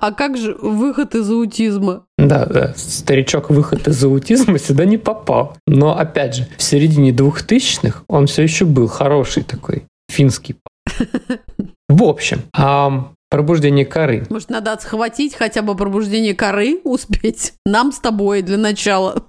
А 0.00 0.12
как 0.12 0.36
же 0.36 0.54
выход 0.54 1.14
из 1.14 1.28
аутизма? 1.28 2.04
Да, 2.16 2.46
да, 2.46 2.72
старичок 2.76 3.50
выход 3.50 3.88
из 3.88 4.02
аутизма 4.04 4.58
сюда 4.58 4.84
не 4.84 4.96
попал. 4.96 5.56
Но, 5.66 5.98
опять 5.98 6.36
же, 6.36 6.48
в 6.56 6.62
середине 6.62 7.12
двухтысячных 7.12 8.04
он 8.06 8.26
все 8.26 8.42
еще 8.42 8.64
был 8.64 8.86
хороший 8.86 9.42
такой, 9.42 9.84
финский. 10.08 10.56
В 11.88 12.04
общем, 12.04 12.42
Пробуждение 13.32 13.86
коры. 13.86 14.26
Может, 14.28 14.50
надо 14.50 14.74
отхватить 14.74 15.34
хотя 15.34 15.62
бы 15.62 15.74
пробуждение 15.74 16.34
коры 16.34 16.82
успеть? 16.84 17.54
Нам 17.64 17.90
с 17.90 17.98
тобой 17.98 18.42
для 18.42 18.58
начала. 18.58 19.24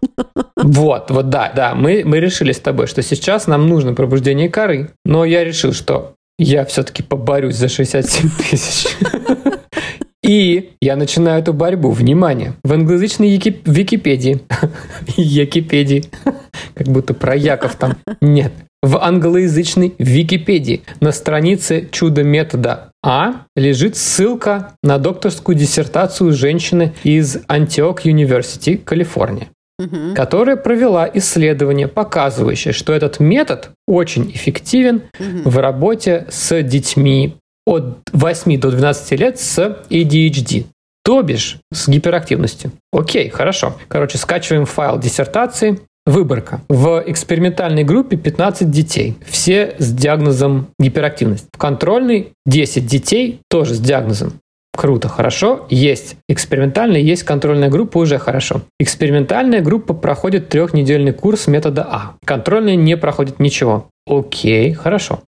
Вот, 0.64 1.12
вот 1.12 1.30
да, 1.30 1.52
да, 1.54 1.76
мы, 1.76 2.04
мы 2.06 2.22
решили 2.22 2.54
с 2.54 2.60
тобой, 2.60 2.88
что 2.88 3.02
сейчас 3.02 3.48
нам 3.48 3.68
нужно 3.68 3.94
пробуждение 3.94 4.48
коры, 4.48 4.92
но 5.04 5.26
я 5.26 5.44
решил, 5.44 5.74
что 5.74 6.16
я 6.40 6.64
все-таки 6.64 7.04
поборюсь 7.04 7.58
за 7.58 7.68
67 7.68 8.30
тысяч. 8.50 8.88
И 10.24 10.72
я 10.80 10.96
начинаю 10.96 11.42
эту 11.42 11.52
борьбу. 11.52 11.92
Внимание! 11.92 12.54
В 12.64 12.72
англоязычной 12.72 13.28
Википедии, 13.66 14.40
Якипедии, 15.18 16.06
как 16.76 16.88
будто 16.88 17.14
про 17.14 17.36
Яков 17.36 17.76
там, 17.76 17.98
нет. 18.22 18.54
В 18.82 19.04
англоязычной 19.04 19.96
Википедии 19.98 20.84
на 21.02 21.12
странице 21.12 21.90
чудо 21.92 22.24
метода 22.24 22.92
А 23.04 23.46
лежит 23.58 23.98
ссылка 23.98 24.76
на 24.82 24.98
докторскую 24.98 25.58
диссертацию 25.58 26.32
женщины 26.32 26.94
из 27.04 27.40
Антиок 27.48 28.06
University, 28.06 28.78
Калифорния 28.78 29.50
угу. 29.80 30.14
которая 30.16 30.56
провела 30.56 31.10
исследование, 31.14 31.88
показывающее, 31.88 32.74
что 32.74 32.94
этот 32.94 33.20
метод 33.20 33.72
очень 33.88 34.32
эффективен 34.32 35.04
угу. 35.20 35.50
в 35.50 35.58
работе 35.58 36.28
с 36.30 36.62
детьми 36.64 37.38
от 37.66 38.00
8 38.12 38.60
до 38.60 38.72
12 38.72 39.20
лет 39.20 39.40
с 39.40 39.58
ADHD. 39.90 40.66
То 41.06 41.22
бишь, 41.22 41.58
с 41.72 41.88
гиперактивностью. 41.90 42.72
Окей, 42.92 43.30
хорошо. 43.30 43.76
Короче, 43.90 44.18
скачиваем 44.18 44.66
файл 44.66 45.00
диссертации, 45.00 45.80
Выборка. 46.06 46.62
В 46.68 47.02
экспериментальной 47.08 47.86
группе 47.86 48.18
15 48.18 48.70
детей, 48.70 49.16
все 49.26 49.76
с 49.80 49.94
диагнозом 49.94 50.68
гиперактивность. 50.78 51.46
В 51.54 51.58
контрольной 51.58 52.34
10 52.46 52.86
детей 52.86 53.40
тоже 53.50 53.76
с 53.76 53.80
диагнозом. 53.80 54.34
Круто, 54.76 55.08
хорошо. 55.08 55.68
Есть 55.70 56.16
экспериментальная, 56.28 57.00
есть 57.00 57.24
контрольная 57.24 57.70
группа, 57.70 58.00
уже 58.00 58.18
хорошо. 58.18 58.64
Экспериментальная 58.80 59.62
группа 59.62 59.94
проходит 59.94 60.50
трехнедельный 60.50 61.14
курс 61.14 61.48
метода 61.48 61.88
А. 61.90 62.16
Контрольная 62.26 62.76
не 62.76 62.98
проходит 62.98 63.40
ничего. 63.40 63.90
Окей, 64.08 64.74
хорошо. 64.74 65.22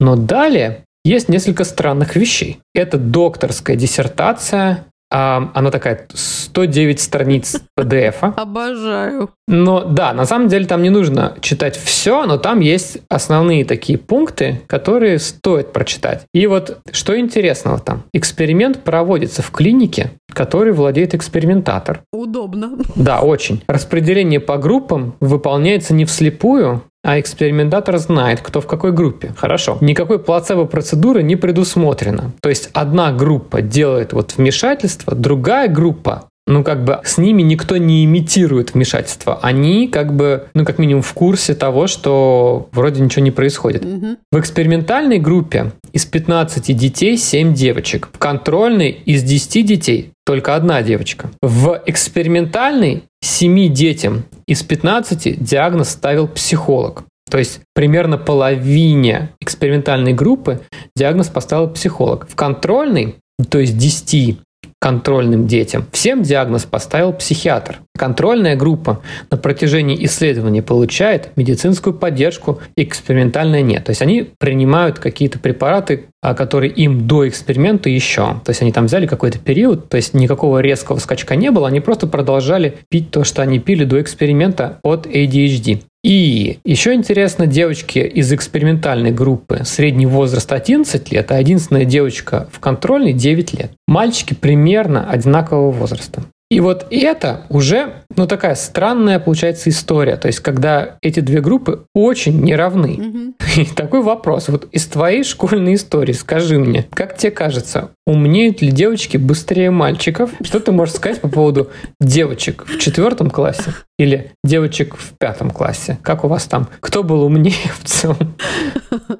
Но 0.00 0.16
далее 0.16 0.84
есть 1.04 1.28
несколько 1.28 1.64
странных 1.64 2.16
вещей. 2.16 2.58
Это 2.74 2.98
докторская 2.98 3.76
диссертация 3.76 4.84
а, 5.10 5.50
она 5.54 5.70
такая 5.70 6.06
109 6.12 7.00
страниц 7.00 7.56
PDF. 7.78 8.34
Обожаю. 8.36 9.30
Но 9.46 9.84
да, 9.84 10.12
на 10.12 10.26
самом 10.26 10.48
деле 10.48 10.66
там 10.66 10.82
не 10.82 10.90
нужно 10.90 11.34
читать 11.40 11.76
все, 11.76 12.26
но 12.26 12.36
там 12.36 12.60
есть 12.60 12.98
основные 13.08 13.64
такие 13.64 13.98
пункты, 13.98 14.60
которые 14.66 15.18
стоит 15.18 15.72
прочитать. 15.72 16.26
И 16.34 16.46
вот 16.46 16.78
что 16.92 17.18
интересного 17.18 17.78
там. 17.78 18.02
Эксперимент 18.12 18.84
проводится 18.84 19.42
в 19.42 19.50
клинике, 19.50 20.12
который 20.32 20.72
владеет 20.72 21.14
экспериментатор. 21.14 22.02
Удобно. 22.12 22.78
Да, 22.94 23.20
очень. 23.20 23.62
Распределение 23.66 24.40
по 24.40 24.58
группам 24.58 25.14
выполняется 25.20 25.94
не 25.94 26.04
вслепую, 26.04 26.82
а 27.08 27.18
экспериментатор 27.18 27.96
знает, 27.96 28.42
кто 28.42 28.60
в 28.60 28.66
какой 28.66 28.92
группе. 28.92 29.32
Хорошо. 29.34 29.78
Никакой 29.80 30.18
плацебо-процедуры 30.18 31.22
не 31.22 31.36
предусмотрено. 31.36 32.32
То 32.42 32.50
есть 32.50 32.68
одна 32.74 33.12
группа 33.12 33.62
делает 33.62 34.12
вот 34.12 34.34
вмешательство, 34.36 35.14
другая 35.14 35.68
группа 35.68 36.24
ну, 36.46 36.64
как 36.64 36.82
бы 36.82 37.00
с 37.04 37.18
ними 37.18 37.42
никто 37.42 37.76
не 37.76 38.06
имитирует 38.06 38.72
вмешательство. 38.72 39.38
Они 39.42 39.86
как 39.86 40.16
бы, 40.16 40.46
ну, 40.54 40.64
как 40.64 40.78
минимум 40.78 41.02
в 41.02 41.12
курсе 41.12 41.54
того, 41.54 41.86
что 41.86 42.68
вроде 42.72 43.02
ничего 43.02 43.22
не 43.22 43.30
происходит. 43.30 43.84
Мгм. 43.84 44.16
В 44.32 44.40
экспериментальной 44.40 45.18
группе 45.18 45.72
из 45.92 46.06
15 46.06 46.74
детей 46.74 47.18
7 47.18 47.52
девочек. 47.52 48.08
В 48.12 48.18
контрольной 48.18 48.90
из 48.90 49.22
10 49.24 49.62
детей 49.62 50.12
только 50.28 50.54
одна 50.54 50.82
девочка. 50.82 51.30
В 51.40 51.82
экспериментальной 51.86 53.04
7 53.22 53.72
детям 53.72 54.24
из 54.46 54.62
15 54.62 55.42
диагноз 55.42 55.88
ставил 55.88 56.28
психолог. 56.28 57.04
То 57.30 57.38
есть 57.38 57.60
примерно 57.74 58.18
половине 58.18 59.30
экспериментальной 59.40 60.12
группы 60.12 60.60
диагноз 60.94 61.28
поставил 61.28 61.70
психолог. 61.70 62.28
В 62.28 62.36
контрольной, 62.36 63.14
то 63.48 63.58
есть 63.58 63.78
10 63.78 64.38
контрольным 64.78 65.46
детям, 65.46 65.86
всем 65.92 66.22
диагноз 66.22 66.64
поставил 66.64 67.14
психиатр. 67.14 67.78
Контрольная 67.98 68.54
группа 68.54 69.02
на 69.28 69.36
протяжении 69.36 70.04
исследования 70.04 70.62
получает 70.62 71.30
медицинскую 71.36 71.94
поддержку, 71.94 72.60
экспериментальная 72.76 73.62
нет. 73.62 73.84
То 73.84 73.90
есть 73.90 74.00
они 74.00 74.30
принимают 74.38 75.00
какие-то 75.00 75.40
препараты, 75.40 76.06
а, 76.22 76.34
которые 76.34 76.72
им 76.72 77.08
до 77.08 77.28
эксперимента 77.28 77.90
еще. 77.90 78.40
То 78.44 78.50
есть 78.50 78.62
они 78.62 78.72
там 78.72 78.86
взяли 78.86 79.06
какой-то 79.06 79.40
период, 79.40 79.88
то 79.88 79.96
есть 79.96 80.14
никакого 80.14 80.60
резкого 80.60 80.98
скачка 80.98 81.34
не 81.34 81.50
было, 81.50 81.66
они 81.66 81.80
просто 81.80 82.06
продолжали 82.06 82.78
пить 82.88 83.10
то, 83.10 83.24
что 83.24 83.42
они 83.42 83.58
пили 83.58 83.84
до 83.84 84.00
эксперимента 84.00 84.78
от 84.82 85.06
ADHD. 85.06 85.80
И 86.04 86.60
еще 86.64 86.94
интересно, 86.94 87.48
девочки 87.48 87.98
из 87.98 88.32
экспериментальной 88.32 89.10
группы 89.10 89.62
средний 89.64 90.06
возраст 90.06 90.50
11 90.52 91.10
лет, 91.10 91.32
а 91.32 91.40
единственная 91.40 91.84
девочка 91.84 92.48
в 92.52 92.60
контрольной 92.60 93.12
9 93.12 93.54
лет. 93.58 93.72
Мальчики 93.88 94.34
примерно 94.34 95.10
одинакового 95.10 95.72
возраста. 95.72 96.22
И 96.50 96.60
вот 96.60 96.86
это 96.90 97.44
уже, 97.50 98.04
ну, 98.16 98.26
такая 98.26 98.54
странная 98.54 99.18
получается 99.18 99.68
история. 99.68 100.16
То 100.16 100.28
есть, 100.28 100.40
когда 100.40 100.96
эти 101.02 101.20
две 101.20 101.42
группы 101.42 101.84
очень 101.94 102.40
неравны. 102.40 102.96
Мгм. 102.96 103.34
И 103.56 103.64
такой 103.66 104.02
вопрос. 104.02 104.48
Вот 104.48 104.68
из 104.72 104.86
твоей 104.86 105.24
школьной 105.24 105.74
истории 105.74 106.12
скажи 106.12 106.58
мне, 106.58 106.86
как 106.94 107.16
тебе 107.16 107.32
кажется, 107.32 107.90
умнеют 108.08 108.62
ли 108.62 108.70
девочки 108.70 109.18
быстрее 109.18 109.70
мальчиков? 109.70 110.30
Что 110.42 110.60
ты 110.60 110.72
можешь 110.72 110.94
сказать 110.94 111.20
по 111.20 111.28
поводу 111.28 111.70
девочек 112.00 112.64
в 112.66 112.78
четвертом 112.78 113.30
классе 113.30 113.74
или 113.98 114.32
девочек 114.42 114.96
в 114.96 115.12
пятом 115.18 115.50
классе? 115.50 115.98
Как 116.02 116.24
у 116.24 116.28
вас 116.28 116.46
там? 116.46 116.68
Кто 116.80 117.02
был 117.02 117.22
умнее 117.22 117.70
в 117.82 117.86
целом? 117.86 118.34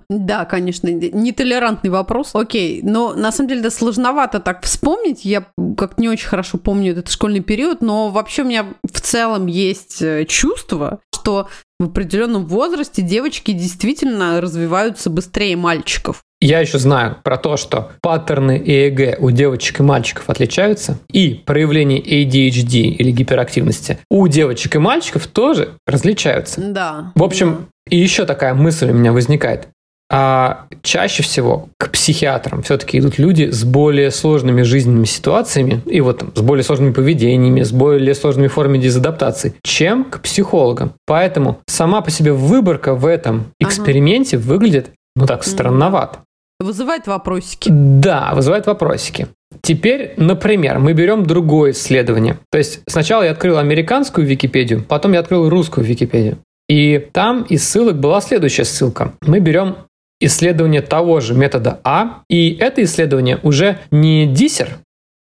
Да, 0.09 0.47
конечно, 0.47 0.89
нетолерантный 0.89 1.91
вопрос. 1.91 2.31
Окей, 2.33 2.81
но 2.83 3.13
на 3.13 3.31
самом 3.31 3.51
деле 3.51 3.61
да, 3.61 3.71
сложновато 3.71 4.41
так 4.41 4.63
вспомнить. 4.63 5.25
Я 5.25 5.47
как 5.77 5.99
не 5.99 6.09
очень 6.09 6.27
хорошо 6.27 6.57
помню 6.57 6.93
этот 6.93 7.11
школьный 7.11 7.41
период, 7.41 7.83
но 7.83 8.09
вообще 8.09 8.43
у 8.43 8.47
меня 8.47 8.67
в 8.91 9.01
целом 9.01 9.47
есть 9.47 10.01
э, 10.01 10.25
чувство, 10.25 11.01
что 11.15 11.49
в 11.79 11.85
определенном 11.85 12.47
возрасте 12.47 13.03
девочки 13.03 13.53
действительно 13.53 14.41
развиваются 14.41 15.11
быстрее 15.11 15.57
мальчиков. 15.57 16.23
Я 16.41 16.61
еще 16.61 16.79
знаю 16.79 17.17
про 17.25 17.37
то, 17.37 17.57
что 17.57 17.91
паттерны 18.01 18.63
ЭЭГ 18.65 19.21
у 19.21 19.31
девочек 19.33 19.81
и 19.81 19.83
мальчиков 19.83 20.31
отличаются, 20.31 20.99
и 21.11 21.35
проявление 21.35 22.01
ADHD 22.01 22.81
или 22.83 23.11
гиперактивности 23.11 23.99
у 24.09 24.27
девочек 24.29 24.77
и 24.77 24.79
мальчиков 24.79 25.27
тоже 25.27 25.71
различаются. 25.87 26.61
Да. 26.61 27.13
В 27.17 27.25
общем, 27.25 27.67
и 27.91 27.97
еще 27.99 28.25
такая 28.25 28.55
мысль 28.55 28.91
у 28.91 28.95
меня 28.95 29.13
возникает. 29.13 29.69
А 30.11 30.67
чаще 30.83 31.23
всего 31.23 31.69
к 31.77 31.91
психиатрам 31.91 32.63
все-таки 32.63 32.99
идут 32.99 33.19
люди 33.19 33.51
с 33.51 33.63
более 33.65 34.11
сложными 34.11 34.63
жизненными 34.63 35.05
ситуациями 35.05 35.83
и 35.85 36.01
вот 36.01 36.21
там, 36.21 36.33
с 36.35 36.41
более 36.41 36.65
сложными 36.65 36.93
поведениями, 36.93 37.63
с 37.63 37.73
более 37.73 38.15
сложными 38.15 38.47
формами 38.47 38.79
дезадаптации, 38.79 39.55
чем 39.63 40.05
к 40.05 40.21
психологам. 40.23 40.95
Поэтому 41.05 41.59
сама 41.67 42.01
по 42.01 42.11
себе 42.11 42.33
выборка 42.33 42.95
в 42.95 43.05
этом 43.05 43.49
Ага. 43.61 43.69
эксперименте 43.69 44.39
выглядит, 44.39 44.91
ну 45.15 45.27
так, 45.27 45.45
странновато. 45.45 46.21
Вызывает 46.61 47.07
вопросики. 47.07 47.69
Да, 47.71 48.33
вызывает 48.35 48.67
вопросики. 48.67 49.29
Теперь, 49.63 50.15
например, 50.17 50.79
мы 50.79 50.93
берем 50.93 51.25
другое 51.25 51.71
исследование. 51.71 52.39
То 52.51 52.59
есть 52.59 52.81
сначала 52.87 53.23
я 53.23 53.31
открыл 53.31 53.59
американскую 53.59 54.27
Википедию, 54.27 54.83
потом 54.83 55.13
я 55.13 55.21
открыл 55.21 55.49
русскую 55.49 55.87
Википедию. 55.87 56.39
И 56.69 56.99
там 57.13 57.43
из 57.43 57.67
ссылок 57.67 57.99
была 57.99 58.21
следующая 58.21 58.65
ссылка. 58.65 59.15
Мы 59.23 59.41
берем 59.41 59.77
исследование 60.21 60.83
того 60.83 61.21
же 61.21 61.35
метода 61.35 61.81
А, 61.85 62.23
и 62.29 62.57
это 62.59 62.83
исследование 62.83 63.39
уже 63.43 63.79
не 63.91 64.27
диссер 64.27 64.79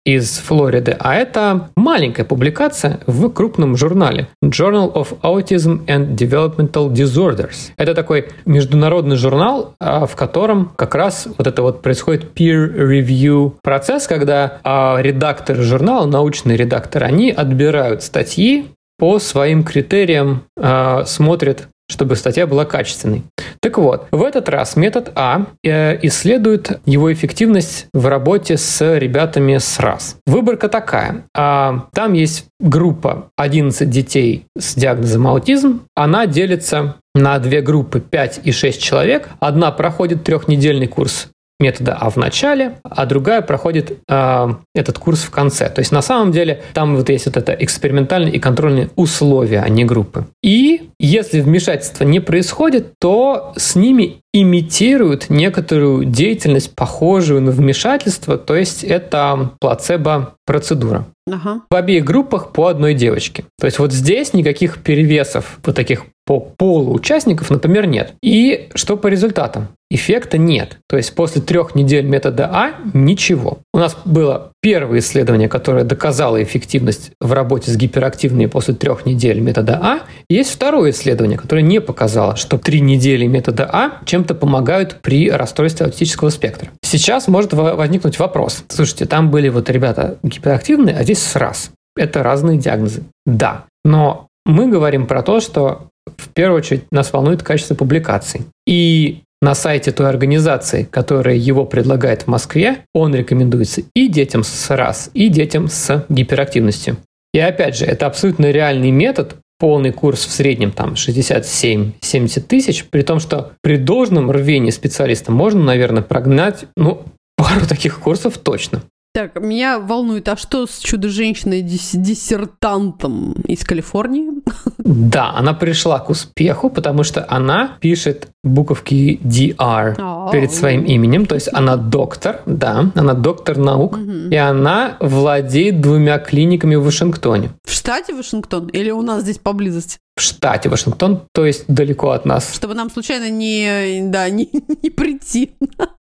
из 0.05 0.37
Флориды, 0.39 0.95
а 0.99 1.15
это 1.15 1.69
маленькая 1.75 2.25
публикация 2.25 2.99
в 3.07 3.29
крупном 3.29 3.77
журнале 3.77 4.27
Journal 4.43 4.93
of 4.93 5.19
Autism 5.21 5.85
and 5.85 6.15
Developmental 6.15 6.91
Disorders. 6.91 7.71
Это 7.77 7.93
такой 7.93 8.29
международный 8.45 9.15
журнал, 9.15 9.75
а, 9.79 10.05
в 10.05 10.15
котором 10.15 10.71
как 10.75 10.95
раз 10.95 11.27
вот 11.37 11.47
это 11.47 11.61
вот 11.61 11.81
происходит 11.81 12.31
peer 12.35 12.69
review 12.75 13.53
процесс, 13.63 14.07
когда 14.07 14.59
а, 14.63 14.97
редакторы 14.99 15.63
журнала, 15.63 16.05
научные 16.05 16.57
редакторы, 16.57 17.05
они 17.05 17.31
отбирают 17.31 18.03
статьи 18.03 18.67
по 18.97 19.19
своим 19.19 19.63
критериям, 19.63 20.43
а, 20.57 21.05
смотрят 21.05 21.67
чтобы 21.89 22.15
статья 22.15 22.47
была 22.47 22.65
качественной. 22.65 23.23
Так 23.59 23.77
вот, 23.77 24.07
в 24.11 24.23
этот 24.23 24.49
раз 24.49 24.75
метод 24.75 25.11
А 25.15 25.47
э, 25.63 25.97
исследует 26.05 26.79
его 26.85 27.11
эффективность 27.11 27.87
в 27.93 28.07
работе 28.07 28.57
с 28.57 28.97
ребятами 28.97 29.57
с 29.57 29.79
РАС. 29.79 30.17
Выборка 30.25 30.69
такая. 30.69 31.25
А, 31.35 31.87
Там 31.93 32.13
есть 32.13 32.45
группа 32.59 33.29
11 33.37 33.89
детей 33.89 34.45
с 34.57 34.75
диагнозом 34.75 35.27
аутизм. 35.27 35.81
Она 35.95 36.25
делится 36.25 36.95
на 37.15 37.37
две 37.39 37.61
группы 37.61 37.99
5 37.99 38.41
и 38.43 38.51
6 38.51 38.81
человек. 38.81 39.29
Одна 39.39 39.71
проходит 39.71 40.23
трехнедельный 40.23 40.87
курс 40.87 41.29
метода 41.63 41.97
А 41.99 42.09
в 42.09 42.17
начале, 42.17 42.73
а 42.83 43.05
другая 43.05 43.41
проходит 43.41 43.99
э, 44.07 44.47
этот 44.75 44.99
курс 44.99 45.23
в 45.23 45.31
конце. 45.31 45.69
То 45.69 45.79
есть 45.79 45.91
на 45.91 46.01
самом 46.01 46.31
деле 46.31 46.61
там 46.73 46.95
вот 46.97 47.09
есть 47.09 47.25
вот 47.25 47.37
это 47.37 47.53
экспериментальные 47.53 48.33
и 48.33 48.39
контрольные 48.39 48.89
условия, 48.95 49.61
а 49.61 49.69
не 49.69 49.85
группы. 49.85 50.25
И 50.43 50.89
если 50.99 51.41
вмешательство 51.41 52.03
не 52.03 52.19
происходит, 52.19 52.93
то 52.99 53.53
с 53.55 53.75
ними 53.75 54.21
имитируют 54.33 55.29
некоторую 55.29 56.05
деятельность, 56.05 56.75
похожую 56.75 57.41
на 57.41 57.51
вмешательство, 57.51 58.37
то 58.37 58.55
есть 58.55 58.83
это 58.83 59.51
плацебо-процедура. 59.61 61.05
Ага. 61.31 61.61
В 61.69 61.75
обеих 61.75 62.03
группах 62.03 62.51
по 62.51 62.67
одной 62.67 62.95
девочке. 62.95 63.45
То 63.59 63.67
есть 63.67 63.79
вот 63.79 63.93
здесь 63.93 64.33
никаких 64.33 64.79
перевесов 64.79 65.59
вот 65.63 65.75
таких 65.75 66.05
по 66.25 66.39
полу 66.39 66.93
участников, 66.93 67.49
например, 67.49 67.85
нет. 67.85 68.13
И 68.21 68.69
что 68.75 68.95
по 68.97 69.07
результатам? 69.07 69.67
Эффекта 69.91 70.37
нет. 70.39 70.77
То 70.89 70.97
есть 70.97 71.13
после 71.13 71.41
трех 71.41 71.75
недель 71.75 72.05
метода 72.05 72.49
А 72.51 72.73
ничего. 72.93 73.59
У 73.73 73.77
нас 73.77 73.95
было 74.05 74.51
первое 74.61 74.99
исследование, 74.99 75.49
которое 75.49 75.83
доказало 75.83 76.41
эффективность 76.41 77.11
в 77.21 77.31
работе 77.33 77.69
с 77.69 77.77
гиперактивными 77.77 78.47
после 78.47 78.73
трех 78.73 79.05
недель 79.05 79.39
метода 79.39 79.79
А. 79.83 79.99
Есть 80.29 80.51
второе 80.51 80.91
исследование, 80.91 81.37
которое 81.37 81.61
не 81.61 81.79
показало, 81.79 82.37
что 82.37 82.57
три 82.57 82.81
недели 82.81 83.27
метода 83.27 83.69
А 83.71 83.99
чем-то 84.05 84.33
помогают 84.33 84.99
при 85.01 85.29
расстройстве 85.29 85.85
аутического 85.85 86.29
спектра. 86.29 86.71
Сейчас 86.81 87.27
может 87.27 87.53
во- 87.53 87.75
возникнуть 87.75 88.17
вопрос. 88.17 88.63
Слушайте, 88.69 89.05
там 89.05 89.29
были 89.29 89.49
вот 89.49 89.69
ребята 89.69 90.17
гиперактивные, 90.23 90.95
а 90.95 91.03
здесь 91.03 91.21
СРАС. 91.21 91.71
Это 91.95 92.23
разные 92.23 92.57
диагнозы. 92.57 93.03
Да, 93.27 93.65
но 93.83 94.27
мы 94.45 94.67
говорим 94.67 95.05
про 95.05 95.21
то, 95.21 95.39
что 95.39 95.89
в 96.05 96.29
первую 96.29 96.57
очередь 96.59 96.83
нас 96.91 97.13
волнует 97.13 97.43
качество 97.43 97.75
публикаций. 97.75 98.41
И 98.65 99.21
на 99.41 99.55
сайте 99.55 99.91
той 99.91 100.09
организации, 100.09 100.83
которая 100.83 101.35
его 101.35 101.65
предлагает 101.65 102.23
в 102.23 102.27
Москве, 102.27 102.85
он 102.93 103.13
рекомендуется 103.13 103.81
и 103.93 104.07
детям 104.07 104.43
с 104.43 104.69
РАС, 104.69 105.11
и 105.13 105.27
детям 105.27 105.67
с 105.67 106.05
гиперактивностью. 106.09 106.97
И 107.33 107.39
опять 107.39 107.77
же, 107.77 107.85
это 107.85 108.05
абсолютно 108.05 108.51
реальный 108.51 108.91
метод 108.91 109.35
полный 109.59 109.91
курс 109.91 110.25
в 110.25 110.31
среднем 110.31 110.71
там 110.71 110.93
67-70 110.93 112.41
тысяч, 112.41 112.85
при 112.85 113.01
том, 113.01 113.19
что 113.19 113.53
при 113.61 113.77
должном 113.77 114.29
рвении 114.29 114.71
специалиста 114.71 115.31
можно, 115.31 115.63
наверное, 115.63 116.03
прогнать, 116.03 116.65
ну, 116.75 117.05
пару 117.37 117.65
таких 117.69 117.99
курсов 117.99 118.37
точно. 118.37 118.83
Так, 119.15 119.39
меня 119.39 119.77
волнует, 119.77 120.27
а 120.27 120.35
что 120.35 120.65
с 120.65 120.79
чудо-женщиной-диссертантом 120.79 123.33
из 123.47 123.63
Калифорнии? 123.63 124.41
Да, 124.79 125.33
она 125.35 125.53
пришла 125.53 125.99
к 125.99 126.09
успеху, 126.09 126.71
потому 126.71 127.03
что 127.03 127.23
она 127.29 127.77
пишет 127.79 128.29
буковки 128.43 129.19
DR 129.23 129.95
oh. 129.97 130.31
перед 130.31 130.51
своим 130.51 130.83
именем, 130.85 131.27
то 131.27 131.35
есть 131.35 131.47
она 131.53 131.77
доктор, 131.77 132.41
да, 132.47 132.91
она 132.95 133.13
доктор 133.13 133.59
наук, 133.59 133.99
mm-hmm. 133.99 134.31
и 134.31 134.35
она 134.35 134.97
владеет 134.99 135.79
двумя 135.79 136.17
клиниками 136.17 136.73
в 136.73 136.83
Вашингтоне. 136.83 137.51
В 137.63 137.71
штате 137.71 138.15
Вашингтон 138.15 138.65
или 138.69 138.89
у 138.89 139.03
нас 139.03 139.21
здесь 139.21 139.37
поблизости? 139.37 139.99
В 140.15 140.21
штате 140.21 140.69
Вашингтон, 140.69 141.27
то 141.33 141.45
есть 141.45 141.65
далеко 141.67 142.11
от 142.11 142.25
нас. 142.25 142.53
Чтобы 142.53 142.75
нам 142.75 142.89
случайно 142.89 143.29
не, 143.29 144.01
да, 144.09 144.29
не, 144.29 144.49
не 144.83 144.89
прийти 144.89 145.55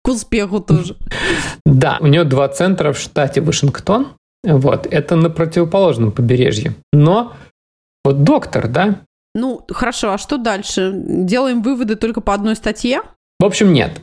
к 0.05 0.09
успеху 0.09 0.61
тоже. 0.61 0.97
Да, 1.65 1.99
у 2.01 2.07
нее 2.07 2.25
два 2.25 2.49
центра 2.49 2.93
в 2.93 2.99
штате 2.99 3.41
Вашингтон. 3.41 4.09
Вот, 4.45 4.87
это 4.91 5.17
на 5.17 5.31
противоположном 5.31 6.13
побережье. 6.13 6.75
Но 6.93 7.33
вот 8.05 8.25
доктор, 8.25 8.69
да? 8.69 9.01
Ну, 9.35 9.65
хорошо, 9.71 10.13
а 10.13 10.19
что 10.19 10.37
дальше? 10.37 10.93
Делаем 10.95 11.63
выводы 11.63 11.97
только 11.97 12.21
по 12.21 12.35
одной 12.35 12.57
статье? 12.57 13.03
В 13.39 13.45
общем, 13.45 13.73
нет. 13.73 14.03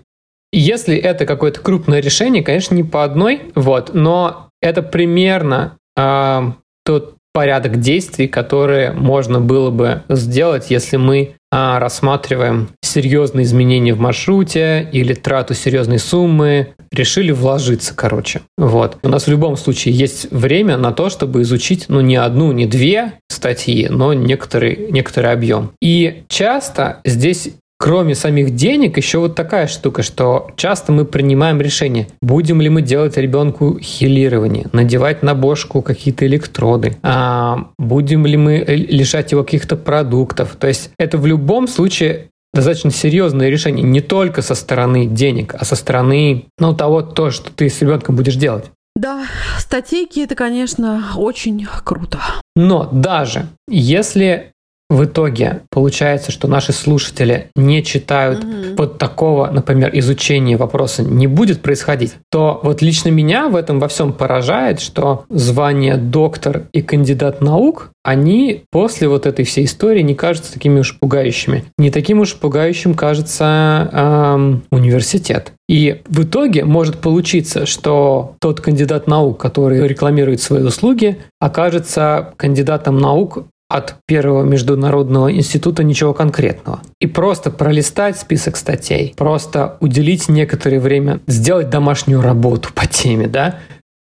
Если 0.52 0.96
это 0.96 1.26
какое-то 1.26 1.60
крупное 1.60 2.00
решение, 2.00 2.42
конечно, 2.42 2.74
не 2.74 2.84
по 2.84 3.04
одной, 3.04 3.52
вот, 3.54 3.94
но 3.94 4.50
это 4.62 4.82
примерно 4.82 5.78
э, 5.96 6.52
тот 6.84 7.19
порядок 7.40 7.80
действий, 7.80 8.28
которые 8.28 8.92
можно 8.92 9.40
было 9.40 9.70
бы 9.70 10.04
сделать, 10.10 10.66
если 10.70 10.98
мы 10.98 11.36
а, 11.54 11.80
рассматриваем 11.80 12.68
серьезные 12.82 13.46
изменения 13.46 13.94
в 13.94 14.00
маршруте 14.02 14.90
или 14.92 15.14
трату 15.14 15.54
серьезной 15.54 16.00
суммы, 16.00 16.74
решили 16.92 17.32
вложиться, 17.32 17.94
короче. 17.96 18.42
Вот. 18.58 18.98
У 19.04 19.08
нас 19.08 19.24
в 19.24 19.30
любом 19.30 19.56
случае 19.56 19.94
есть 19.94 20.30
время 20.32 20.76
на 20.76 20.92
то, 20.92 21.10
чтобы 21.10 21.44
изучить, 21.44 21.86
ну, 21.88 22.02
не 22.02 22.18
одну, 22.18 22.52
не 22.52 22.66
две 22.66 23.14
статьи, 23.30 23.88
но 23.90 24.12
некоторый, 24.12 24.92
некоторый 24.92 25.32
объем. 25.32 25.72
И 25.82 26.24
часто 26.28 27.00
здесь 27.06 27.52
Кроме 27.82 28.14
самих 28.14 28.56
денег, 28.56 28.98
еще 28.98 29.20
вот 29.20 29.36
такая 29.36 29.68
штука, 29.68 30.04
что 30.04 30.52
часто 30.58 30.92
мы 30.92 31.06
принимаем 31.06 31.62
решение, 31.62 32.10
будем 32.22 32.60
ли 32.60 32.68
мы 32.68 32.82
делать 32.82 33.16
ребенку 33.16 33.80
хилирование, 33.80 34.68
надевать 34.74 35.24
на 35.24 35.34
бошку 35.34 35.82
какие-то 35.82 36.28
электроды, 36.28 36.98
а 37.04 37.70
будем 37.78 38.26
ли 38.26 38.36
мы 38.36 38.66
лишать 38.68 39.32
его 39.32 39.46
каких-то 39.46 39.78
продуктов. 39.78 40.58
То 40.60 40.68
есть 40.68 40.92
это 41.00 41.18
в 41.18 41.26
любом 41.26 41.70
случае 41.70 42.28
достаточно 42.54 42.92
серьезное 42.92 43.50
решение 43.50 43.86
не 43.86 44.02
только 44.02 44.42
со 44.42 44.56
стороны 44.56 45.06
денег, 45.06 45.56
а 45.58 45.64
со 45.64 45.78
стороны 45.78 46.48
ну, 46.58 46.76
того, 46.76 47.02
то, 47.02 47.32
что 47.32 47.50
ты 47.50 47.70
с 47.70 47.82
ребенком 47.82 48.18
будешь 48.18 48.36
делать. 48.36 48.66
Да, 48.98 49.24
статейки 49.58 50.20
это, 50.20 50.36
конечно, 50.36 51.14
очень 51.16 51.66
круто. 51.86 52.20
Но 52.58 52.90
даже 52.92 53.48
если 53.70 54.52
в 54.90 55.06
итоге 55.06 55.62
получается, 55.70 56.32
что 56.32 56.48
наши 56.48 56.74
слушатели 56.74 57.50
не 57.56 57.84
читают 57.84 58.44
угу. 58.44 58.76
под 58.76 58.98
такого, 58.98 59.48
например, 59.48 59.92
изучения 59.94 60.58
вопроса 60.58 61.04
не 61.04 61.28
будет 61.28 61.62
происходить, 61.62 62.16
то 62.32 62.60
вот 62.64 62.82
лично 62.82 63.10
меня 63.10 63.50
в 63.50 63.56
этом 63.56 63.80
во 63.80 63.88
всем 63.88 64.14
поражает, 64.14 64.82
что 64.82 65.26
звание 65.30 65.98
доктор 65.98 66.64
и 66.72 66.82
кандидат 66.82 67.42
наук 67.42 67.92
они 68.04 68.64
после 68.72 69.08
вот 69.08 69.28
этой 69.28 69.46
всей 69.46 69.66
истории 69.66 70.02
не 70.02 70.16
кажутся 70.16 70.54
такими 70.54 70.80
уж 70.80 70.98
пугающими. 70.98 71.66
Не 71.78 71.92
таким 71.92 72.22
уж 72.22 72.36
пугающим 72.36 72.96
кажется 72.96 73.90
эм, 73.92 74.64
университет. 74.72 75.52
И 75.68 76.02
в 76.08 76.24
итоге 76.24 76.66
может 76.66 76.98
получиться, 76.98 77.68
что 77.68 78.36
тот 78.40 78.62
кандидат 78.62 79.06
наук, 79.06 79.40
который 79.40 79.88
рекламирует 79.88 80.42
свои 80.42 80.64
услуги, 80.64 81.20
окажется 81.40 82.34
кандидатом 82.38 82.98
наук 82.98 83.46
от 83.70 83.96
первого 84.08 84.44
международного 84.44 85.32
института 85.32 85.84
ничего 85.84 86.14
конкретного. 86.14 86.82
И 87.00 87.08
просто 87.08 87.52
пролистать 87.52 88.18
список 88.18 88.58
статей, 88.58 89.14
просто 89.16 89.78
уделить 89.80 90.28
некоторое 90.28 90.80
время, 90.80 91.20
сделать 91.28 91.70
домашнюю 91.70 92.22
работу 92.22 92.70
по 92.74 92.88
теме, 92.88 93.28
да, 93.28 93.60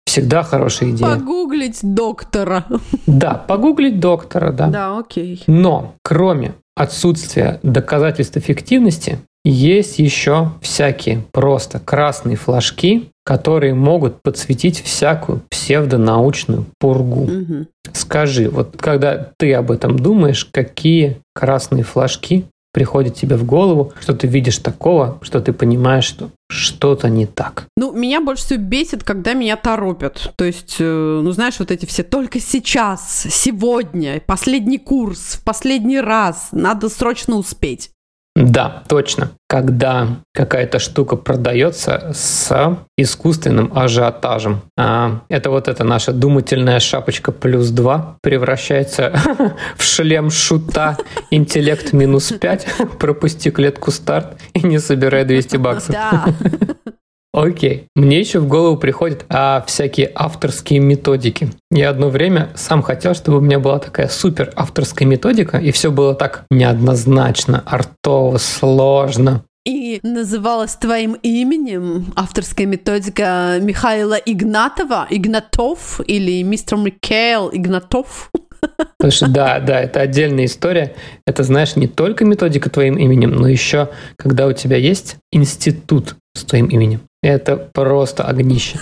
всегда 0.07 0.45
хорошая 0.45 0.91
идея. 0.91 1.17
Погуглить 1.17 1.81
доктора. 1.83 2.65
Да, 3.07 3.35
погуглить 3.35 4.01
доктора, 4.01 4.53
да. 4.53 4.69
Да, 4.69 4.99
окей. 4.99 5.43
Но 5.47 5.97
кроме 6.03 6.55
отсутствия 6.77 7.59
доказательств 7.63 8.37
эффективности, 8.37 9.19
есть 9.45 9.99
еще 9.99 10.53
всякие 10.61 11.25
просто 11.33 11.81
красные 11.81 12.37
флажки, 12.37 13.11
которые 13.27 13.75
могут 13.75 14.23
подсветить 14.23 14.81
всякую 14.81 15.43
псевдонаучную 15.51 16.65
пургу. 16.79 17.23
Угу. 17.23 17.67
Скажи, 17.93 18.49
вот 18.49 18.77
когда 18.79 19.33
ты 19.37 19.53
об 19.55 19.73
этом 19.73 19.99
думаешь, 19.99 20.45
какие 20.45 21.17
красные 21.35 21.83
флажки 21.83 22.45
приходят 22.73 23.17
тебе 23.17 23.37
в 23.37 23.45
голову, 23.45 23.93
что 24.01 24.15
ты 24.15 24.29
видишь 24.29 24.59
такого, 24.59 25.19
что 25.23 25.41
ты 25.41 25.53
понимаешь, 25.53 26.05
что 26.05 26.31
что-то 26.49 27.09
не 27.09 27.27
так. 27.27 27.67
Ну, 27.77 27.93
меня 27.93 28.21
больше 28.21 28.45
всего 28.45 28.61
бесит, 28.61 29.03
когда 29.03 29.33
меня 29.33 29.57
торопят. 29.57 30.33
То 30.37 30.45
есть, 30.45 30.77
э, 30.79 30.85
ну, 30.85 31.33
знаешь, 31.33 31.59
вот 31.59 31.73
эти 31.73 31.85
все 31.85 32.05
только 32.05 32.39
сейчас, 32.39 33.27
сегодня, 33.29 34.23
последний 34.25 34.79
курс, 34.79 35.39
в 35.41 35.43
последний 35.43 36.01
раз, 36.01 36.51
надо 36.53 36.89
срочно 36.89 37.37
успеть. 37.37 37.91
Да, 38.37 38.83
точно. 38.87 39.31
Когда 39.49 40.09
какая-то 40.35 40.79
штука 40.79 41.17
продается 41.17 42.13
с 42.13 42.77
искусственным 42.99 43.73
ажиотажем. 43.75 44.61
А, 44.77 45.23
это 45.31 45.49
вот 45.49 45.69
эта 45.69 45.85
наша 45.85 46.13
думательная 46.13 46.79
шапочка 46.79 47.33
плюс 47.33 47.71
2 47.71 48.19
превращается 48.21 49.19
в 49.77 49.83
шлем 49.83 50.31
шута 50.31 50.99
интеллект 51.31 51.95
минус 51.95 52.31
5, 52.31 52.67
пропусти 52.99 53.51
клетку 53.51 53.91
старт 53.91 54.37
и 54.53 54.61
не 54.61 54.81
собирай 54.81 55.25
200 55.25 55.57
баксов. 55.57 55.95
Да. 55.95 56.27
Окей. 57.37 57.89
Мне 57.95 58.19
еще 58.19 58.41
в 58.41 58.49
голову 58.49 58.79
приходят 58.79 59.27
а, 59.29 59.63
всякие 59.67 60.11
авторские 60.15 60.81
методики. 60.81 61.51
Я 61.71 61.91
одно 61.91 62.09
время 62.09 62.49
сам 62.55 62.81
хотел, 62.81 63.15
чтобы 63.15 63.39
у 63.39 63.41
меня 63.43 63.59
была 63.59 63.79
такая 63.79 64.09
супер 64.09 64.55
авторская 64.57 65.07
методика, 65.07 65.59
и 65.59 65.71
все 65.71 65.91
было 65.91 66.15
так 66.15 66.47
неоднозначно, 66.51 67.63
артово, 67.67 68.39
сложно. 68.39 69.45
И 69.67 70.01
называлась 70.03 70.77
твоим 70.77 71.13
именем 71.23 72.07
авторская 72.17 72.67
методика 72.67 73.59
Михаила 73.61 74.15
Игнатова, 74.15 75.07
Игнатов 75.11 76.01
или 76.07 76.43
мистер 76.43 76.79
Микаэл 76.79 77.51
Игнатов. 77.53 78.31
Потому 78.99 79.13
что 79.13 79.29
да, 79.29 79.61
да, 79.61 79.83
это 79.83 80.01
отдельная 80.01 80.47
история. 80.47 80.95
Это, 81.27 81.43
знаешь, 81.43 81.77
не 81.77 81.87
только 81.87 82.25
методика 82.25 82.71
твоим 82.71 82.97
именем, 82.97 83.33
но 83.33 83.47
еще 83.47 83.91
когда 84.17 84.47
у 84.47 84.55
тебя 84.55 84.79
есть 84.79 85.17
институт 85.33 86.17
с 86.37 86.45
твоим 86.45 86.67
именем. 86.67 87.01
Это 87.23 87.57
просто 87.57 88.25
огнище. 88.25 88.79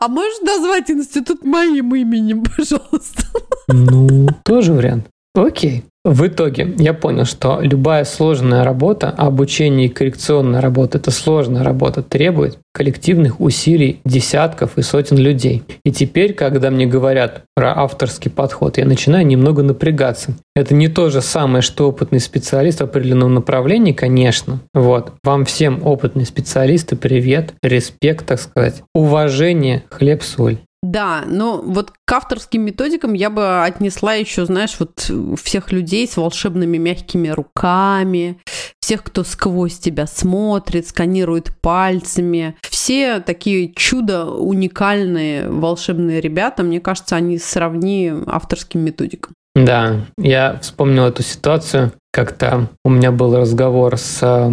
А 0.00 0.08
можешь 0.08 0.40
назвать 0.40 0.90
институт 0.90 1.44
моим 1.44 1.94
именем, 1.94 2.42
пожалуйста? 2.44 3.22
Ну, 3.68 4.28
тоже 4.44 4.72
вариант. 4.72 5.06
Окей. 5.34 5.84
В 6.04 6.26
итоге 6.26 6.74
я 6.78 6.94
понял, 6.94 7.24
что 7.24 7.60
любая 7.60 8.04
сложная 8.04 8.64
работа, 8.64 9.10
обучение 9.10 9.86
и 9.86 9.88
коррекционная 9.88 10.60
работа– 10.60 10.98
это 10.98 11.12
сложная 11.12 11.62
работа, 11.62 12.02
требует 12.02 12.58
коллективных 12.74 13.40
усилий 13.40 14.00
десятков 14.04 14.78
и 14.78 14.82
сотен 14.82 15.16
людей. 15.16 15.62
И 15.84 15.92
теперь, 15.92 16.34
когда 16.34 16.72
мне 16.72 16.86
говорят 16.86 17.44
про 17.54 17.78
авторский 17.78 18.32
подход, 18.32 18.78
я 18.78 18.84
начинаю 18.84 19.24
немного 19.24 19.62
напрягаться. 19.62 20.34
Это 20.56 20.74
не 20.74 20.88
то 20.88 21.08
же 21.08 21.20
самое, 21.20 21.62
что 21.62 21.88
опытный 21.88 22.18
специалист 22.18 22.80
в 22.80 22.84
определенном 22.84 23.34
направлении, 23.34 23.92
конечно. 23.92 24.58
Вот. 24.74 25.12
Вам 25.22 25.44
всем 25.44 25.86
опытные 25.86 26.26
специалисты 26.26 26.96
привет, 26.96 27.54
респект, 27.62 28.26
так 28.26 28.40
сказать, 28.40 28.82
уважение, 28.92 29.84
хлеб-соль. 29.88 30.58
Да, 30.82 31.22
но 31.26 31.62
вот 31.62 31.92
к 32.04 32.12
авторским 32.12 32.62
методикам 32.62 33.12
я 33.12 33.30
бы 33.30 33.62
отнесла 33.62 34.14
еще, 34.14 34.44
знаешь, 34.46 34.76
вот 34.80 35.10
всех 35.40 35.70
людей 35.70 36.08
с 36.08 36.16
волшебными 36.16 36.76
мягкими 36.76 37.28
руками, 37.28 38.40
всех, 38.80 39.04
кто 39.04 39.22
сквозь 39.22 39.78
тебя 39.78 40.08
смотрит, 40.08 40.88
сканирует 40.88 41.56
пальцами. 41.60 42.56
Все 42.62 43.20
такие 43.20 43.72
чудо 43.72 44.26
уникальные 44.26 45.48
волшебные 45.48 46.20
ребята, 46.20 46.64
мне 46.64 46.80
кажется, 46.80 47.14
они 47.14 47.38
сравни 47.38 48.12
авторским 48.26 48.80
методикам. 48.80 49.34
Да, 49.54 50.00
я 50.18 50.58
вспомнил 50.60 51.04
эту 51.04 51.22
ситуацию. 51.22 51.92
Как-то 52.12 52.68
у 52.84 52.90
меня 52.90 53.12
был 53.12 53.36
разговор 53.36 53.96
с 53.96 54.18
э, 54.22 54.50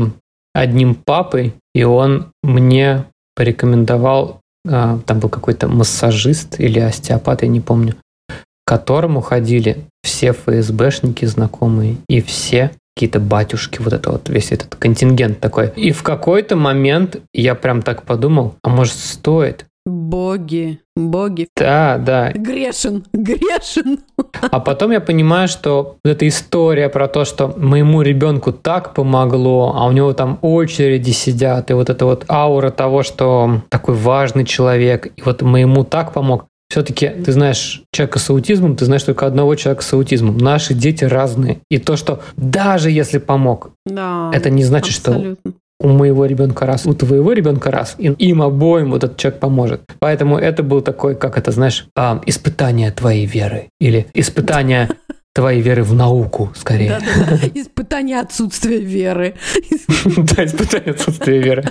одним 0.53 0.93
папой, 0.93 1.53
и 1.73 1.83
он 1.83 2.31
мне 2.43 3.05
порекомендовал 3.35 4.41
там 4.65 5.19
был 5.19 5.29
какой-то 5.29 5.67
массажист 5.67 6.59
или 6.59 6.79
остеопат, 6.79 7.43
я 7.43 7.47
не 7.47 7.61
помню, 7.61 7.95
которому 8.65 9.21
ходили 9.21 9.85
все 10.03 10.33
ФСБшники 10.33 11.25
знакомые 11.25 11.97
и 12.07 12.21
все 12.21 12.71
какие-то 12.95 13.19
батюшки, 13.21 13.81
вот 13.81 13.93
это 13.93 14.11
вот 14.11 14.27
весь 14.27 14.51
этот 14.51 14.75
контингент 14.75 15.39
такой. 15.39 15.69
И 15.77 15.91
в 15.91 16.03
какой-то 16.03 16.57
момент 16.57 17.15
я 17.33 17.55
прям 17.55 17.81
так 17.81 18.03
подумал, 18.03 18.55
а 18.61 18.69
может 18.69 18.93
стоит? 18.93 19.65
Боги, 19.89 20.79
боги. 20.95 21.47
Да, 21.57 21.97
да. 21.97 22.31
Грешен, 22.33 23.03
грешен. 23.11 23.99
А 24.41 24.59
потом 24.59 24.91
я 24.91 25.01
понимаю, 25.01 25.47
что 25.47 25.97
вот 26.03 26.11
эта 26.11 26.27
история 26.27 26.89
про 26.89 27.07
то, 27.07 27.25
что 27.25 27.53
моему 27.57 28.03
ребенку 28.03 28.51
так 28.51 28.93
помогло, 28.93 29.73
а 29.75 29.87
у 29.87 29.91
него 29.91 30.13
там 30.13 30.37
очереди 30.41 31.09
сидят, 31.11 31.71
и 31.71 31.73
вот 31.73 31.89
эта 31.89 32.05
вот 32.05 32.25
аура 32.29 32.69
того, 32.69 33.01
что 33.01 33.61
такой 33.69 33.95
важный 33.95 34.45
человек, 34.45 35.07
и 35.15 35.21
вот 35.23 35.41
моему 35.41 35.83
так 35.83 36.13
помог, 36.13 36.45
все-таки 36.69 37.09
ты 37.09 37.31
знаешь 37.31 37.81
человека 37.91 38.19
с 38.19 38.29
аутизмом, 38.29 38.75
ты 38.75 38.85
знаешь 38.85 39.01
только 39.03 39.25
одного 39.25 39.55
человека 39.55 39.83
с 39.83 39.91
аутизмом. 39.91 40.37
Наши 40.37 40.75
дети 40.75 41.03
разные. 41.03 41.61
И 41.71 41.79
то, 41.79 41.95
что 41.95 42.21
даже 42.37 42.91
если 42.91 43.17
помог, 43.17 43.71
Да, 43.87 44.29
это 44.33 44.51
не 44.51 44.63
значит, 44.63 44.99
абсолютно. 44.99 45.51
что 45.51 45.59
у 45.79 45.87
моего 45.87 46.25
ребенка 46.25 46.65
раз, 46.65 46.85
у 46.85 46.93
твоего 46.93 47.31
ребенка 47.31 47.71
раз, 47.71 47.95
и 47.97 48.07
им 48.07 48.41
обоим 48.41 48.91
вот 48.91 49.03
этот 49.03 49.17
человек 49.17 49.39
поможет. 49.39 49.81
Поэтому 49.99 50.37
это 50.37 50.61
был 50.61 50.81
такой, 50.81 51.15
как 51.15 51.37
это, 51.37 51.51
знаешь, 51.51 51.87
а, 51.95 52.21
испытание 52.25 52.91
твоей 52.91 53.25
веры. 53.25 53.69
Или 53.79 54.07
испытание 54.13 54.89
твоей 55.33 55.61
веры 55.61 55.83
в 55.83 55.93
науку, 55.93 56.51
скорее. 56.55 56.89
Да-да-да. 56.89 57.47
Испытание 57.53 58.19
отсутствия 58.19 58.79
веры. 58.79 59.35
Да, 60.17 60.45
испытание 60.45 60.91
отсутствия 60.91 61.39
веры. 61.39 61.63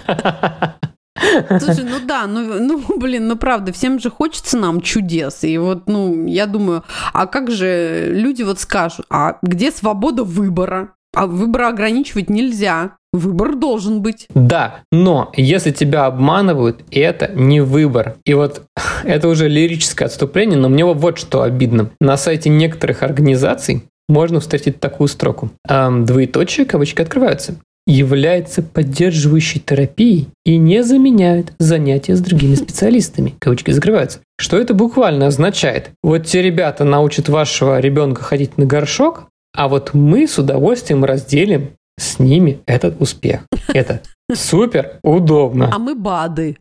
Слушай, 1.49 1.85
ну 1.85 1.99
да, 2.07 2.27
ну, 2.27 2.61
ну, 2.61 2.99
блин, 2.99 3.27
ну 3.27 3.37
правда, 3.37 3.73
всем 3.73 3.99
же 3.99 4.11
хочется 4.11 4.57
нам 4.57 4.81
чудес. 4.81 5.44
И 5.44 5.57
вот, 5.59 5.88
ну, 5.88 6.27
я 6.27 6.47
думаю, 6.47 6.85
а 7.12 7.27
как 7.27 7.51
же 7.51 8.11
люди 8.12 8.42
вот 8.42 8.61
скажут, 8.61 9.07
а 9.11 9.38
где 9.42 9.71
свобода 9.73 10.25
выбора? 10.25 10.94
А 11.14 11.27
выбора 11.27 11.68
ограничивать 11.68 12.29
нельзя. 12.31 12.98
Выбор 13.12 13.57
должен 13.57 14.03
быть. 14.03 14.27
Да, 14.35 14.81
но 14.92 15.33
если 15.35 15.71
тебя 15.71 16.07
обманывают, 16.07 16.85
это 16.90 17.31
не 17.35 17.61
выбор. 17.61 18.16
И 18.27 18.35
вот 18.35 18.62
это 19.05 19.29
уже 19.29 19.49
лирическое 19.49 20.07
отступление, 20.07 20.59
но 20.59 20.68
мне 20.68 20.85
вот 20.85 21.18
что 21.18 21.42
обидно. 21.42 21.90
На 22.01 22.16
сайте 22.16 22.51
некоторых 22.51 23.03
организаций 23.03 23.85
можно 24.09 24.40
встретить 24.40 24.81
такую 24.81 25.09
строку. 25.09 25.51
Эм, 25.68 26.05
двоеточие, 26.05 26.66
кавычки 26.66 27.01
открываются. 27.01 27.57
Является 27.87 28.62
поддерживающей 28.62 29.61
терапией 29.61 30.29
и 30.44 30.59
не 30.59 30.83
заменяет 30.83 31.55
занятия 31.59 32.14
с 32.14 32.21
другими 32.21 32.55
специалистами. 32.57 33.35
Кавычки 33.38 33.71
закрываются. 33.71 34.21
Что 34.38 34.59
это 34.59 34.75
буквально 34.75 35.29
означает? 35.29 35.90
Вот 36.03 36.27
те 36.27 36.42
ребята 36.42 36.85
научат 36.85 37.31
вашего 37.31 37.81
ребенка 37.81 38.23
ходить 38.23 38.59
на 38.59 38.66
горшок, 38.66 39.29
а 39.55 39.68
вот 39.68 39.94
мы 39.94 40.29
с 40.29 40.38
удовольствием 40.38 41.05
разделим 41.05 41.71
с 41.99 42.19
ними 42.19 42.61
этот 42.67 43.01
успех. 43.01 43.43
Это 43.75 44.01
супер 44.35 44.99
удобно. 45.03 45.71
А 45.73 45.79
мы 45.79 45.95
БАДы. 45.95 46.59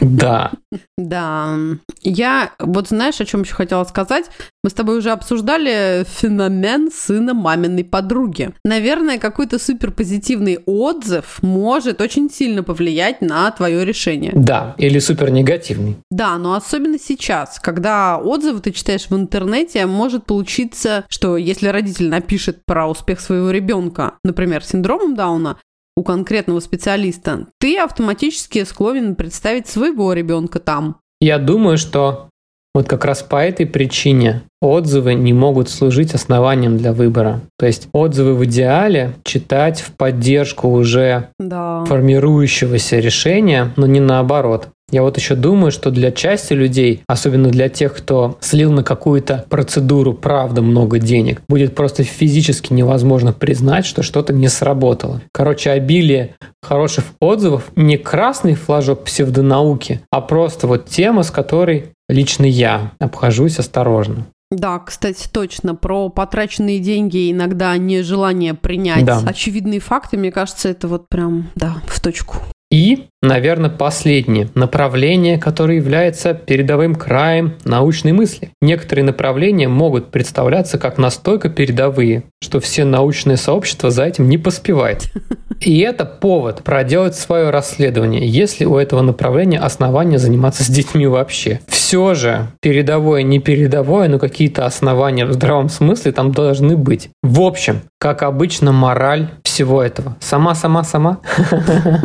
Да. 0.00 0.52
Да. 0.96 1.56
Я 2.02 2.52
вот 2.58 2.88
знаешь, 2.88 3.20
о 3.20 3.24
чем 3.24 3.42
еще 3.42 3.54
хотела 3.54 3.84
сказать? 3.84 4.26
Мы 4.64 4.70
с 4.70 4.74
тобой 4.74 4.98
уже 4.98 5.10
обсуждали 5.10 6.04
феномен 6.08 6.90
сына 6.92 7.34
маминой 7.34 7.84
подруги. 7.84 8.50
Наверное, 8.64 9.18
какой-то 9.18 9.58
суперпозитивный 9.58 10.58
отзыв 10.66 11.42
может 11.42 12.00
очень 12.00 12.30
сильно 12.30 12.62
повлиять 12.62 13.20
на 13.20 13.50
твое 13.50 13.84
решение. 13.84 14.32
Да, 14.34 14.74
или 14.78 14.98
супер 14.98 15.30
негативный. 15.30 15.96
Да, 16.10 16.38
но 16.38 16.54
особенно 16.54 16.98
сейчас, 16.98 17.60
когда 17.60 18.18
отзывы 18.18 18.60
ты 18.60 18.72
читаешь 18.72 19.06
в 19.08 19.14
интернете, 19.14 19.86
может 19.86 20.26
получиться, 20.26 21.04
что 21.08 21.36
если 21.36 21.68
родитель 21.68 22.08
напишет 22.08 22.64
про 22.66 22.88
успех 22.88 23.20
своего 23.20 23.50
ребенка, 23.50 24.14
например, 24.24 24.64
синдромом 24.64 25.14
Дауна, 25.14 25.58
у 25.96 26.02
конкретного 26.02 26.60
специалиста, 26.60 27.46
ты 27.58 27.78
автоматически 27.78 28.64
склонен 28.64 29.14
представить 29.14 29.66
своего 29.66 30.12
ребенка 30.12 30.58
там. 30.58 30.96
Я 31.20 31.38
думаю, 31.38 31.78
что 31.78 32.28
вот 32.74 32.88
как 32.88 33.04
раз 33.04 33.22
по 33.22 33.36
этой 33.36 33.66
причине 33.66 34.42
отзывы 34.62 35.12
не 35.14 35.34
могут 35.34 35.68
служить 35.68 36.14
основанием 36.14 36.78
для 36.78 36.94
выбора. 36.94 37.40
То 37.58 37.66
есть 37.66 37.88
отзывы 37.92 38.34
в 38.34 38.44
идеале 38.46 39.12
читать 39.24 39.80
в 39.82 39.92
поддержку 39.92 40.68
уже 40.68 41.28
Да. 41.38 41.84
формирующегося 41.84 42.98
решения, 42.98 43.72
но 43.76 43.86
не 43.86 44.00
наоборот. 44.00 44.68
Я 44.92 45.02
вот 45.02 45.16
еще 45.16 45.34
думаю, 45.34 45.72
что 45.72 45.90
для 45.90 46.12
части 46.12 46.52
людей, 46.52 47.02
особенно 47.08 47.48
для 47.48 47.68
тех, 47.70 47.96
кто 47.96 48.36
слил 48.40 48.70
на 48.70 48.84
какую-то 48.84 49.46
процедуру, 49.48 50.12
правда, 50.12 50.60
много 50.60 50.98
денег, 50.98 51.40
будет 51.48 51.74
просто 51.74 52.04
физически 52.04 52.74
невозможно 52.74 53.32
признать, 53.32 53.86
что 53.86 54.02
что-то 54.02 54.34
не 54.34 54.48
сработало. 54.48 55.22
Короче, 55.32 55.70
обилие 55.70 56.36
хороших 56.62 57.04
отзывов 57.20 57.72
не 57.74 57.96
красный 57.96 58.54
флажок 58.54 59.04
псевдонауки, 59.04 60.02
а 60.10 60.20
просто 60.20 60.66
вот 60.66 60.86
тема, 60.86 61.22
с 61.22 61.30
которой 61.30 61.86
лично 62.10 62.44
я 62.44 62.92
обхожусь 63.00 63.58
осторожно. 63.58 64.26
Да, 64.50 64.78
кстати, 64.80 65.26
точно. 65.32 65.74
Про 65.74 66.10
потраченные 66.10 66.78
деньги 66.78 67.32
иногда 67.32 67.74
нежелание 67.78 68.52
принять 68.52 69.06
Да. 69.06 69.22
очевидные 69.24 69.80
факты, 69.80 70.18
мне 70.18 70.30
кажется, 70.30 70.68
это 70.68 70.88
вот 70.88 71.08
прям, 71.08 71.48
да, 71.54 71.76
в 71.86 71.98
точку. 72.02 72.36
И, 72.70 73.06
наверное, 73.22 73.70
последнее 73.70 74.48
направление, 74.54 75.38
которое 75.38 75.76
является 75.76 76.34
передовым 76.34 76.94
краем 76.94 77.54
научной 77.64 78.12
мысли. 78.12 78.50
Некоторые 78.60 79.04
направления 79.04 79.68
могут 79.68 80.10
представляться 80.10 80.78
как 80.78 80.98
настолько 80.98 81.48
передовые, 81.48 82.24
что 82.42 82.60
все 82.60 82.84
научное 82.84 83.36
сообщество 83.36 83.90
за 83.90 84.04
этим 84.04 84.28
не 84.28 84.38
поспевает. 84.38 85.10
И 85.60 85.78
это 85.78 86.04
повод 86.04 86.64
проделать 86.64 87.14
свое 87.14 87.50
расследование, 87.50 88.26
если 88.26 88.64
у 88.64 88.76
этого 88.76 89.00
направления 89.00 89.60
основания 89.60 90.18
заниматься 90.18 90.64
с 90.64 90.66
детьми 90.66 91.06
вообще. 91.06 91.60
Все 91.68 92.14
же, 92.14 92.48
передовое, 92.60 93.22
не 93.22 93.38
передовое, 93.38 94.08
но 94.08 94.18
какие-то 94.18 94.66
основания 94.66 95.24
в 95.24 95.32
здравом 95.32 95.68
смысле 95.68 96.10
там 96.10 96.32
должны 96.32 96.76
быть. 96.76 97.10
В 97.22 97.42
общем, 97.42 97.82
как 97.98 98.22
обычно, 98.22 98.72
мораль 98.72 99.30
всего 99.44 99.80
этого. 99.80 100.16
Сама-сама-сама. 100.18 101.20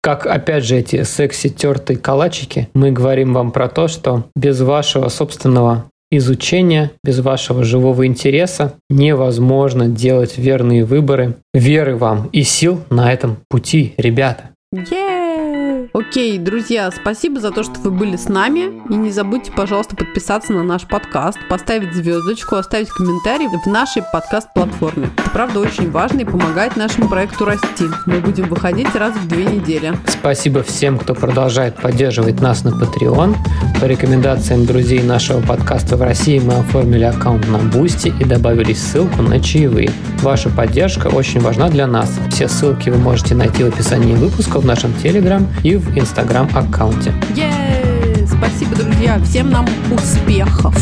Как, 0.00 0.26
опять 0.38 0.64
же, 0.64 0.76
эти 0.76 1.02
секси-тертые 1.02 1.98
калачики, 1.98 2.68
мы 2.74 2.90
говорим 2.90 3.34
вам 3.34 3.52
про 3.52 3.68
то, 3.68 3.86
что 3.86 4.24
без 4.34 4.60
вашего 4.60 5.08
собственного 5.08 5.84
изучения, 6.10 6.90
без 7.04 7.20
вашего 7.20 7.64
живого 7.64 8.06
интереса 8.06 8.74
невозможно 8.88 9.88
делать 9.88 10.38
верные 10.38 10.84
выборы. 10.84 11.36
Веры 11.52 11.96
вам 11.96 12.28
и 12.32 12.42
сил 12.42 12.80
на 12.90 13.12
этом 13.12 13.38
пути, 13.48 13.94
ребята. 13.98 14.50
Е! 14.70 15.88
Окей, 15.94 16.36
друзья, 16.36 16.90
спасибо 16.90 17.40
за 17.40 17.50
то, 17.52 17.62
что 17.62 17.80
вы 17.80 17.90
были 17.90 18.16
с 18.16 18.28
нами. 18.28 18.82
И 18.90 18.94
не 18.94 19.10
забудьте, 19.10 19.50
пожалуйста, 19.50 19.96
подписаться 19.96 20.52
на 20.52 20.62
наш 20.62 20.86
подкаст, 20.86 21.38
поставить 21.48 21.94
звездочку, 21.94 22.56
оставить 22.56 22.90
комментарий 22.90 23.46
в 23.46 23.66
нашей 23.66 24.02
подкаст-платформе. 24.12 25.08
Это, 25.16 25.30
правда, 25.30 25.60
очень 25.60 25.90
важно 25.90 26.20
и 26.20 26.24
помогает 26.26 26.76
нашему 26.76 27.08
проекту 27.08 27.46
расти. 27.46 27.86
Мы 28.04 28.20
будем 28.20 28.50
выходить 28.50 28.94
раз 28.94 29.14
в 29.14 29.26
две 29.26 29.46
недели. 29.46 29.94
Спасибо 30.06 30.62
всем, 30.62 30.98
кто 30.98 31.14
продолжает 31.14 31.76
поддерживать 31.76 32.42
нас 32.42 32.62
на 32.62 32.68
Patreon. 32.68 33.34
По 33.80 33.86
рекомендациям 33.86 34.66
друзей 34.66 35.02
нашего 35.02 35.40
подкаста 35.40 35.96
в 35.96 36.02
России 36.02 36.40
мы 36.40 36.54
оформили 36.54 37.04
аккаунт 37.04 37.48
на 37.48 37.58
Бусти 37.58 38.12
и 38.20 38.24
добавили 38.24 38.74
ссылку 38.74 39.22
на 39.22 39.40
чаевые. 39.40 39.90
Ваша 40.20 40.50
поддержка 40.50 41.06
очень 41.06 41.40
важна 41.40 41.70
для 41.70 41.86
нас. 41.86 42.12
Все 42.30 42.48
ссылки 42.48 42.90
вы 42.90 42.98
можете 42.98 43.34
найти 43.34 43.64
в 43.64 43.68
описании 43.68 44.14
выпуска 44.14 44.57
в 44.60 44.66
нашем 44.66 44.90
Telegram 44.92 45.46
и 45.62 45.76
в 45.76 45.96
Instagram 45.96 46.48
аккаунте. 46.54 47.12
Е! 47.34 48.26
Спасибо, 48.26 48.76
друзья. 48.76 49.18
Всем 49.20 49.50
нам 49.50 49.66
успехов. 49.90 50.74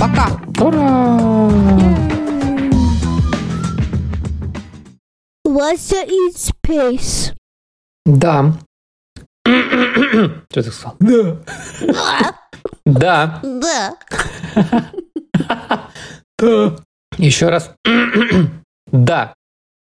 Пока. 0.00 0.28
Ура! 0.60 1.50
Russia 5.46 6.04
in 6.06 6.34
space. 6.34 7.32
Да. 8.04 8.52
Что 9.46 10.62
ты 10.62 10.70
сказал? 10.72 10.96
Да. 11.00 11.36
Да. 12.84 13.40
Да. 13.42 13.94
Да. 16.38 16.76
Еще 17.18 17.48
раз. 17.48 17.72
Да. 18.92 19.34